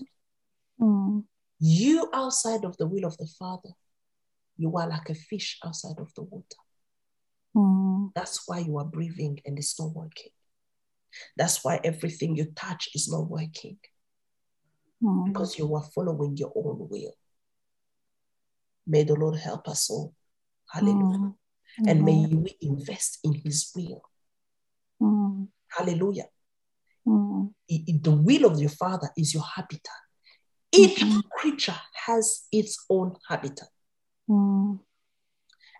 Mhm. 0.80 1.26
You 1.60 2.10
outside 2.14 2.66
of 2.66 2.76
the 2.78 2.88
will 2.88 3.06
of 3.06 3.18
the 3.18 3.28
Father, 3.40 3.70
you 4.58 4.76
are 4.78 4.88
like 4.90 5.10
a 5.10 5.16
fish 5.16 5.60
outside 5.64 6.00
of 6.00 6.14
the 6.16 6.24
water. 6.24 6.58
Mhm. 7.56 8.12
That's 8.14 8.48
why 8.48 8.60
you 8.60 8.78
are 8.78 8.86
breathing 8.86 9.40
and 9.46 9.58
it's 9.58 9.80
not 9.80 9.94
working. 9.94 10.32
That's 11.38 11.64
why 11.64 11.80
everything 11.84 12.36
you 12.36 12.52
touch 12.52 12.90
is 12.96 13.10
not 13.10 13.30
working 13.30 13.80
Mhm. 15.02 15.26
because 15.26 15.58
you 15.58 15.74
are 15.76 15.84
following 15.92 16.38
your 16.38 16.52
own 16.56 16.90
will. 16.90 17.14
May 18.86 19.04
the 19.04 19.16
Lord 19.16 19.40
help 19.40 19.68
us 19.68 19.90
all. 19.90 20.14
Hallelujah. 20.70 21.18
Mhm. 21.18 21.88
And 21.88 22.04
may 22.04 22.26
we 22.28 22.58
invest 22.62 23.20
in 23.24 23.34
His 23.34 23.72
will. 23.76 24.02
Mhm. 25.00 25.48
Hallelujah. 25.68 26.30
I- 27.70 28.00
The 28.02 28.12
will 28.12 28.46
of 28.46 28.60
your 28.60 28.70
Father 28.70 29.10
is 29.16 29.34
your 29.34 29.44
habitat. 29.44 30.02
Each 30.72 31.04
Mhm. 31.04 31.30
creature 31.30 31.80
has 32.06 32.48
its 32.52 32.86
own 32.90 33.16
habitat. 33.28 33.70
Mhm. 34.30 34.80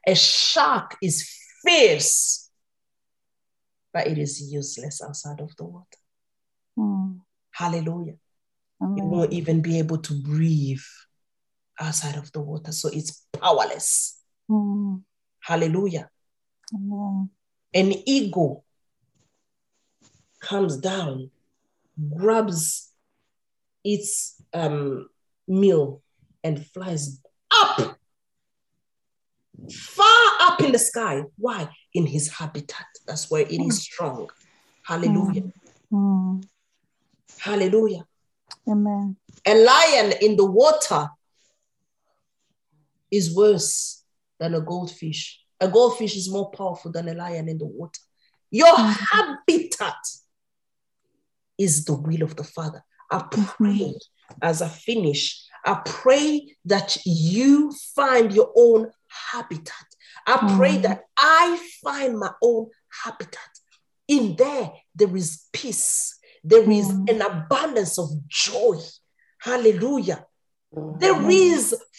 A 0.08 0.16
shark 0.16 0.98
is 1.02 1.28
fierce, 1.64 2.50
but 3.94 4.08
it 4.08 4.18
is 4.18 4.42
useless 4.52 5.02
outside 5.02 5.40
of 5.42 5.56
the 5.56 5.64
water. 5.64 6.00
Mhm. 6.78 7.22
Hallelujah. 7.52 8.18
It 8.98 9.04
won't 9.04 9.32
even 9.34 9.62
be 9.62 9.78
able 9.78 10.00
to 10.00 10.14
breathe 10.22 10.82
outside 11.80 12.18
of 12.18 12.32
the 12.32 12.42
water. 12.42 12.72
So 12.72 12.90
it's 12.90 13.28
powerless. 13.32 14.22
Mhm. 14.50 15.04
Hallelujah. 15.40 16.10
An 17.74 17.92
eagle 18.06 18.66
comes 20.42 20.78
down, 20.78 21.30
grabs 22.18 22.92
its 23.84 24.42
um, 24.54 25.08
meal, 25.48 26.02
and 26.44 26.66
flies 26.68 27.22
up, 27.54 27.98
far 29.72 30.32
up 30.42 30.62
in 30.62 30.72
the 30.72 30.80
sky. 30.80 31.24
Why? 31.38 31.70
In 31.94 32.06
his 32.06 32.30
habitat. 32.30 32.88
That's 33.08 33.30
where 33.32 33.44
it 33.44 33.62
is 33.62 33.82
strong. 33.82 34.30
Hallelujah. 34.84 35.44
Mhm. 35.92 36.44
Hallelujah. 37.40 38.06
Amen. 38.68 39.16
A 39.46 39.56
lion 39.64 40.14
in 40.22 40.36
the 40.36 40.46
water 40.46 41.10
is 43.10 43.36
worse 43.36 44.04
than 44.40 44.56
a 44.56 44.62
goldfish. 44.62 45.44
A 45.60 45.68
goldfish 45.68 46.16
is 46.16 46.30
more 46.30 46.50
powerful 46.52 46.92
than 46.92 47.08
a 47.10 47.14
lion 47.14 47.50
in 47.50 47.58
the 47.58 47.66
water. 47.66 48.02
Your 48.50 48.68
Mhm. 48.76 48.96
habitat 49.12 49.96
is 51.64 51.86
the 51.86 51.94
will 51.94 52.24
of 52.24 52.36
the 52.36 52.44
Father. 52.44 52.84
I 53.12 53.20
pray 53.32 53.94
as 54.42 54.62
I 54.62 54.70
finish, 54.70 55.22
I 55.66 55.82
pray 55.86 56.56
that 56.66 56.98
you 57.06 57.72
find 57.96 58.34
your 58.34 58.52
own 58.56 58.92
habitat. 59.32 59.88
I 60.26 60.38
pray 60.58 60.78
Mhm. 60.78 60.84
that 60.84 61.00
I 61.18 61.46
find 61.84 62.18
my 62.18 62.32
own 62.42 62.70
habitat. 63.04 63.52
In 64.08 64.36
there, 64.36 64.72
there 64.96 65.16
is 65.16 65.30
peace, 65.52 66.18
there 66.44 66.70
is 66.80 66.88
Mhm. 66.88 67.10
an 67.12 67.22
abundance 67.22 67.98
of 68.00 68.10
joy. 68.28 68.78
Hallelujah. 69.40 70.26
There 71.02 71.16
Amen. 71.16 71.28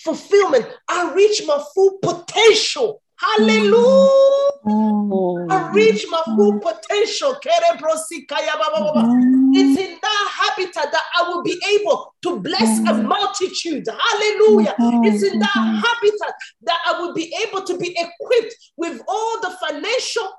fulfillment. 0.05 0.67
I 0.89 1.13
reach 1.13 1.45
my 1.47 1.63
full 1.75 1.99
potential. 1.99 3.03
Hallelujah. 3.17 4.52
Oh. 4.65 5.47
I 5.51 5.71
reach 5.73 6.07
my 6.09 6.23
full 6.25 6.61
potential. 6.61 7.37
Ba. 7.43 9.03
Mm. 9.03 9.51
It's 9.55 9.81
in 9.81 9.99
that 10.01 10.29
habitat 10.41 10.93
that 10.93 11.03
I 11.19 11.29
will 11.29 11.43
be 11.43 11.61
able 11.75 12.15
to 12.23 12.39
bless 12.41 12.79
a 12.79 12.93
Mhm. 12.93 13.07
multitude. 13.07 13.87
Hallelujah. 13.87 14.75
Mm. 14.79 15.07
It's 15.07 15.23
in 15.25 15.39
that 15.39 15.83
habitat 15.85 16.35
that 16.63 16.79
I 16.87 17.01
will 17.01 17.13
be 17.13 17.35
able 17.47 17.63
to 17.63 17.77
be 17.77 17.97
equipped 17.99 18.55
with 18.77 19.03
all 19.09 19.41
the 19.41 19.51
financial 19.67 20.31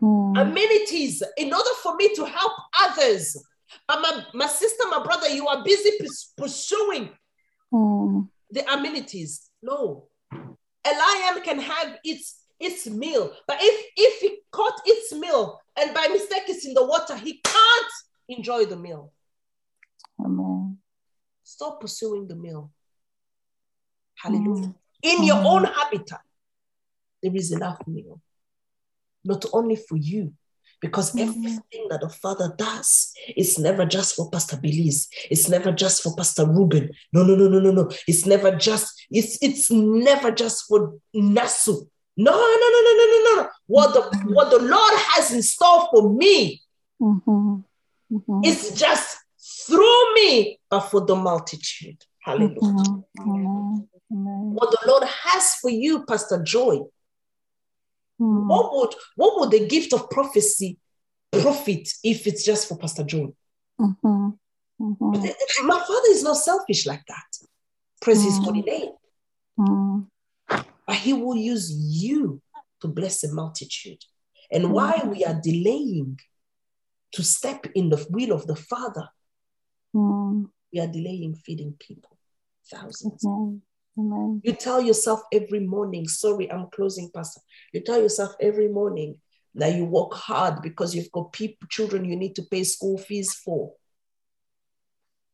mm. 0.00 0.40
amenities 0.40 1.22
in 1.36 1.52
order 1.52 1.74
for 1.82 1.96
me 1.96 2.14
to 2.14 2.24
help 2.24 2.52
others. 2.80 3.36
But 3.88 4.00
my, 4.00 4.24
my 4.32 4.46
sister, 4.46 4.84
my 4.88 5.02
brother, 5.02 5.28
you 5.28 5.46
are 5.48 5.64
busy 5.64 5.90
pursuing 6.36 7.10
the 8.50 8.72
amenities. 8.72 9.50
No. 9.62 10.08
A 10.32 10.90
lion 10.90 11.42
can 11.42 11.58
have 11.58 11.98
its 12.04 12.45
its 12.58 12.86
meal, 12.86 13.32
but 13.46 13.58
if 13.60 13.86
if 13.96 14.20
he 14.20 14.38
caught 14.50 14.80
its 14.84 15.12
meal 15.12 15.60
and 15.78 15.94
by 15.94 16.08
mistake 16.08 16.44
it's 16.48 16.66
in 16.66 16.74
the 16.74 16.84
water, 16.84 17.16
he 17.16 17.40
can't 17.44 17.92
enjoy 18.28 18.64
the 18.64 18.76
meal. 18.76 19.12
Amen. 20.20 20.78
Stop 21.42 21.80
pursuing 21.80 22.26
the 22.26 22.34
meal. 22.34 22.70
Hallelujah. 24.16 24.74
In 25.02 25.22
your 25.22 25.44
own 25.44 25.64
habitat, 25.64 26.22
there 27.22 27.34
is 27.34 27.52
enough 27.52 27.78
meal. 27.86 28.20
Not 29.24 29.44
only 29.52 29.76
for 29.76 29.96
you, 29.96 30.32
because 30.80 31.16
everything 31.18 31.86
that 31.88 32.00
the 32.00 32.08
Father 32.08 32.54
does 32.56 33.12
is 33.36 33.58
never 33.58 33.84
just 33.86 34.14
for 34.14 34.30
Pastor 34.30 34.56
Belize. 34.56 35.08
It's 35.30 35.48
never 35.48 35.72
just 35.72 36.02
for 36.02 36.14
Pastor 36.14 36.46
Ruben. 36.46 36.90
No, 37.12 37.22
no, 37.24 37.34
no, 37.34 37.48
no, 37.48 37.58
no, 37.60 37.70
no. 37.70 37.90
It's 38.06 38.26
never 38.26 38.54
just, 38.56 39.06
it's 39.10 39.38
it's 39.42 39.70
never 39.70 40.30
just 40.30 40.66
for 40.68 40.98
Nasu. 41.14 41.88
No, 42.16 42.32
no, 42.32 42.68
no, 42.74 42.80
no, 42.86 42.92
no, 42.96 43.04
no, 43.06 43.42
no. 43.42 43.48
What 43.66 43.92
the 43.94 44.00
what 44.34 44.50
the 44.50 44.58
Lord 44.58 44.94
has 45.12 45.32
in 45.32 45.42
store 45.42 45.88
for 45.90 46.12
me 46.12 46.62
Mhm. 47.00 47.64
Mhm. 48.10 48.46
is 48.46 48.72
just 48.74 49.18
through 49.66 50.14
me, 50.14 50.58
but 50.70 50.80
for 50.80 51.04
the 51.04 51.14
multitude. 51.14 52.02
Hallelujah. 52.20 52.58
Mhm. 52.60 53.04
Amen. 53.20 54.54
What 54.54 54.70
the 54.70 54.78
Lord 54.86 55.04
has 55.04 55.54
for 55.56 55.70
you, 55.70 56.04
Pastor 56.06 56.42
Joy, 56.42 56.80
Mhm. 58.18 58.46
what 58.46 58.72
would 58.74 58.94
what 59.16 59.38
would 59.40 59.50
the 59.50 59.66
gift 59.66 59.92
of 59.92 60.08
prophecy 60.08 60.78
profit 61.30 61.88
if 62.02 62.26
it's 62.26 62.44
just 62.44 62.66
for 62.68 62.78
Pastor 62.78 63.04
Joy? 63.04 63.28
Mhm. 63.78 64.38
Mhm. 64.80 65.34
My 65.64 65.78
father 65.80 66.10
is 66.10 66.22
not 66.22 66.38
selfish 66.38 66.86
like 66.86 67.04
that. 67.06 67.46
Praise 68.00 68.22
his 68.22 68.38
holy 68.38 68.62
name. 68.62 68.92
But 70.86 70.96
he 70.96 71.12
will 71.12 71.36
use 71.36 71.72
you 71.72 72.40
to 72.80 72.88
bless 72.88 73.24
a 73.24 73.32
multitude. 73.32 74.04
And 74.50 74.72
why 74.72 75.02
we 75.04 75.24
are 75.24 75.40
delaying 75.42 76.20
to 77.12 77.22
step 77.24 77.66
in 77.74 77.88
the 77.88 78.06
will 78.10 78.32
of 78.32 78.46
the 78.46 78.56
Father, 78.56 79.08
Mhm. 79.94 80.50
we 80.72 80.80
are 80.80 80.86
delaying 80.86 81.34
feeding 81.36 81.74
people. 81.78 82.16
Thousands. 82.70 83.24
Amen. 83.24 83.62
Amen. 83.98 84.40
You 84.44 84.52
tell 84.52 84.80
yourself 84.80 85.22
every 85.32 85.60
morning, 85.60 86.06
sorry, 86.08 86.50
I'm 86.50 86.68
closing, 86.70 87.10
Pastor. 87.10 87.40
You 87.72 87.80
tell 87.80 88.00
yourself 88.00 88.34
every 88.40 88.68
morning 88.68 89.20
that 89.54 89.74
you 89.74 89.86
work 89.86 90.12
hard 90.12 90.60
because 90.62 90.94
you've 90.94 91.10
got 91.12 91.32
people, 91.32 91.66
children 91.68 92.04
you 92.04 92.16
need 92.16 92.36
to 92.36 92.42
pay 92.42 92.62
school 92.64 92.98
fees 92.98 93.32
for. 93.34 93.72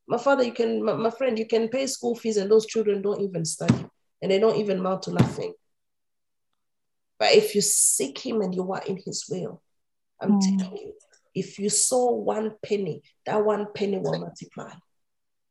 My 0.07 0.19
father, 0.19 0.45
you 0.45 0.53
can, 0.53 0.85
my, 0.85 0.95
my 0.95 1.11
friend, 1.11 1.39
you 1.39 1.47
can 1.47 1.69
pay 1.69 1.87
school 1.87 2.15
fees 2.15 2.37
and 2.37 2.51
those 2.51 2.67
children 2.67 3.03
don't 3.03 3.21
even 3.21 3.45
study 3.45 3.85
and 4.23 4.31
they 4.31 4.39
don't 4.39 4.57
even 4.57 4.79
amount 4.79 5.03
to 5.03 5.13
nothing. 5.13 5.53
But 7.19 7.35
if 7.35 7.55
you 7.55 7.61
seek 7.61 8.19
him 8.19 8.41
and 8.41 8.55
you 8.55 8.73
are 8.73 8.83
in 8.87 8.97
his 9.05 9.27
will, 9.29 9.61
I'm 10.21 10.33
Mm. 10.33 10.59
telling 10.59 10.77
you, 10.77 10.95
if 11.35 11.59
you 11.59 11.69
sow 11.69 12.11
one 12.13 12.55
penny, 12.65 13.03
that 13.27 13.45
one 13.45 13.73
penny 13.75 13.99
will 13.99 14.19
multiply. 14.19 14.73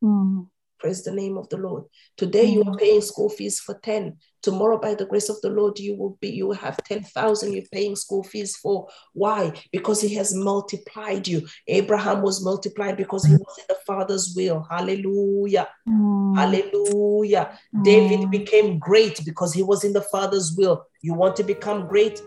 Mm. 0.03 0.49
Praise 0.81 1.03
the 1.03 1.11
name 1.11 1.37
of 1.37 1.47
the 1.49 1.57
Lord. 1.57 1.83
Today 2.17 2.45
you 2.45 2.63
are 2.63 2.75
paying 2.75 3.01
school 3.01 3.29
fees 3.29 3.59
for 3.59 3.75
10. 3.83 4.17
Tomorrow, 4.41 4.79
by 4.79 4.95
the 4.95 5.05
grace 5.05 5.29
of 5.29 5.39
the 5.41 5.49
Lord, 5.51 5.77
you 5.77 5.95
will 5.95 6.17
be, 6.19 6.29
you 6.29 6.47
will 6.47 6.55
have 6.55 6.83
10,000 6.85 7.53
you're 7.53 7.61
paying 7.71 7.95
school 7.95 8.23
fees 8.23 8.55
for. 8.57 8.87
Why? 9.13 9.53
Because 9.71 10.01
he 10.01 10.15
has 10.15 10.33
multiplied 10.33 11.27
you. 11.27 11.47
Abraham 11.67 12.23
was 12.23 12.43
multiplied 12.43 12.97
because 12.97 13.27
he 13.27 13.35
was 13.35 13.59
in 13.59 13.65
the 13.69 13.77
Father's 13.85 14.33
will. 14.35 14.65
Hallelujah. 14.71 15.67
Mm. 15.87 16.35
Hallelujah. 16.35 17.59
David 17.83 18.21
Mm. 18.21 18.31
became 18.31 18.79
great 18.79 19.23
because 19.23 19.53
he 19.53 19.61
was 19.61 19.83
in 19.83 19.93
the 19.93 20.01
Father's 20.01 20.55
will. 20.57 20.87
You 21.03 21.13
want 21.13 21.35
to 21.35 21.43
become 21.43 21.85
great? 21.85 22.19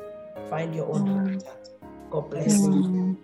Find 0.49 0.73
your 0.73 0.87
own 0.95 1.07
Mm. 1.07 1.17
habitat. 1.17 1.59
God 2.09 2.31
bless 2.31 2.63
you. 2.63 3.19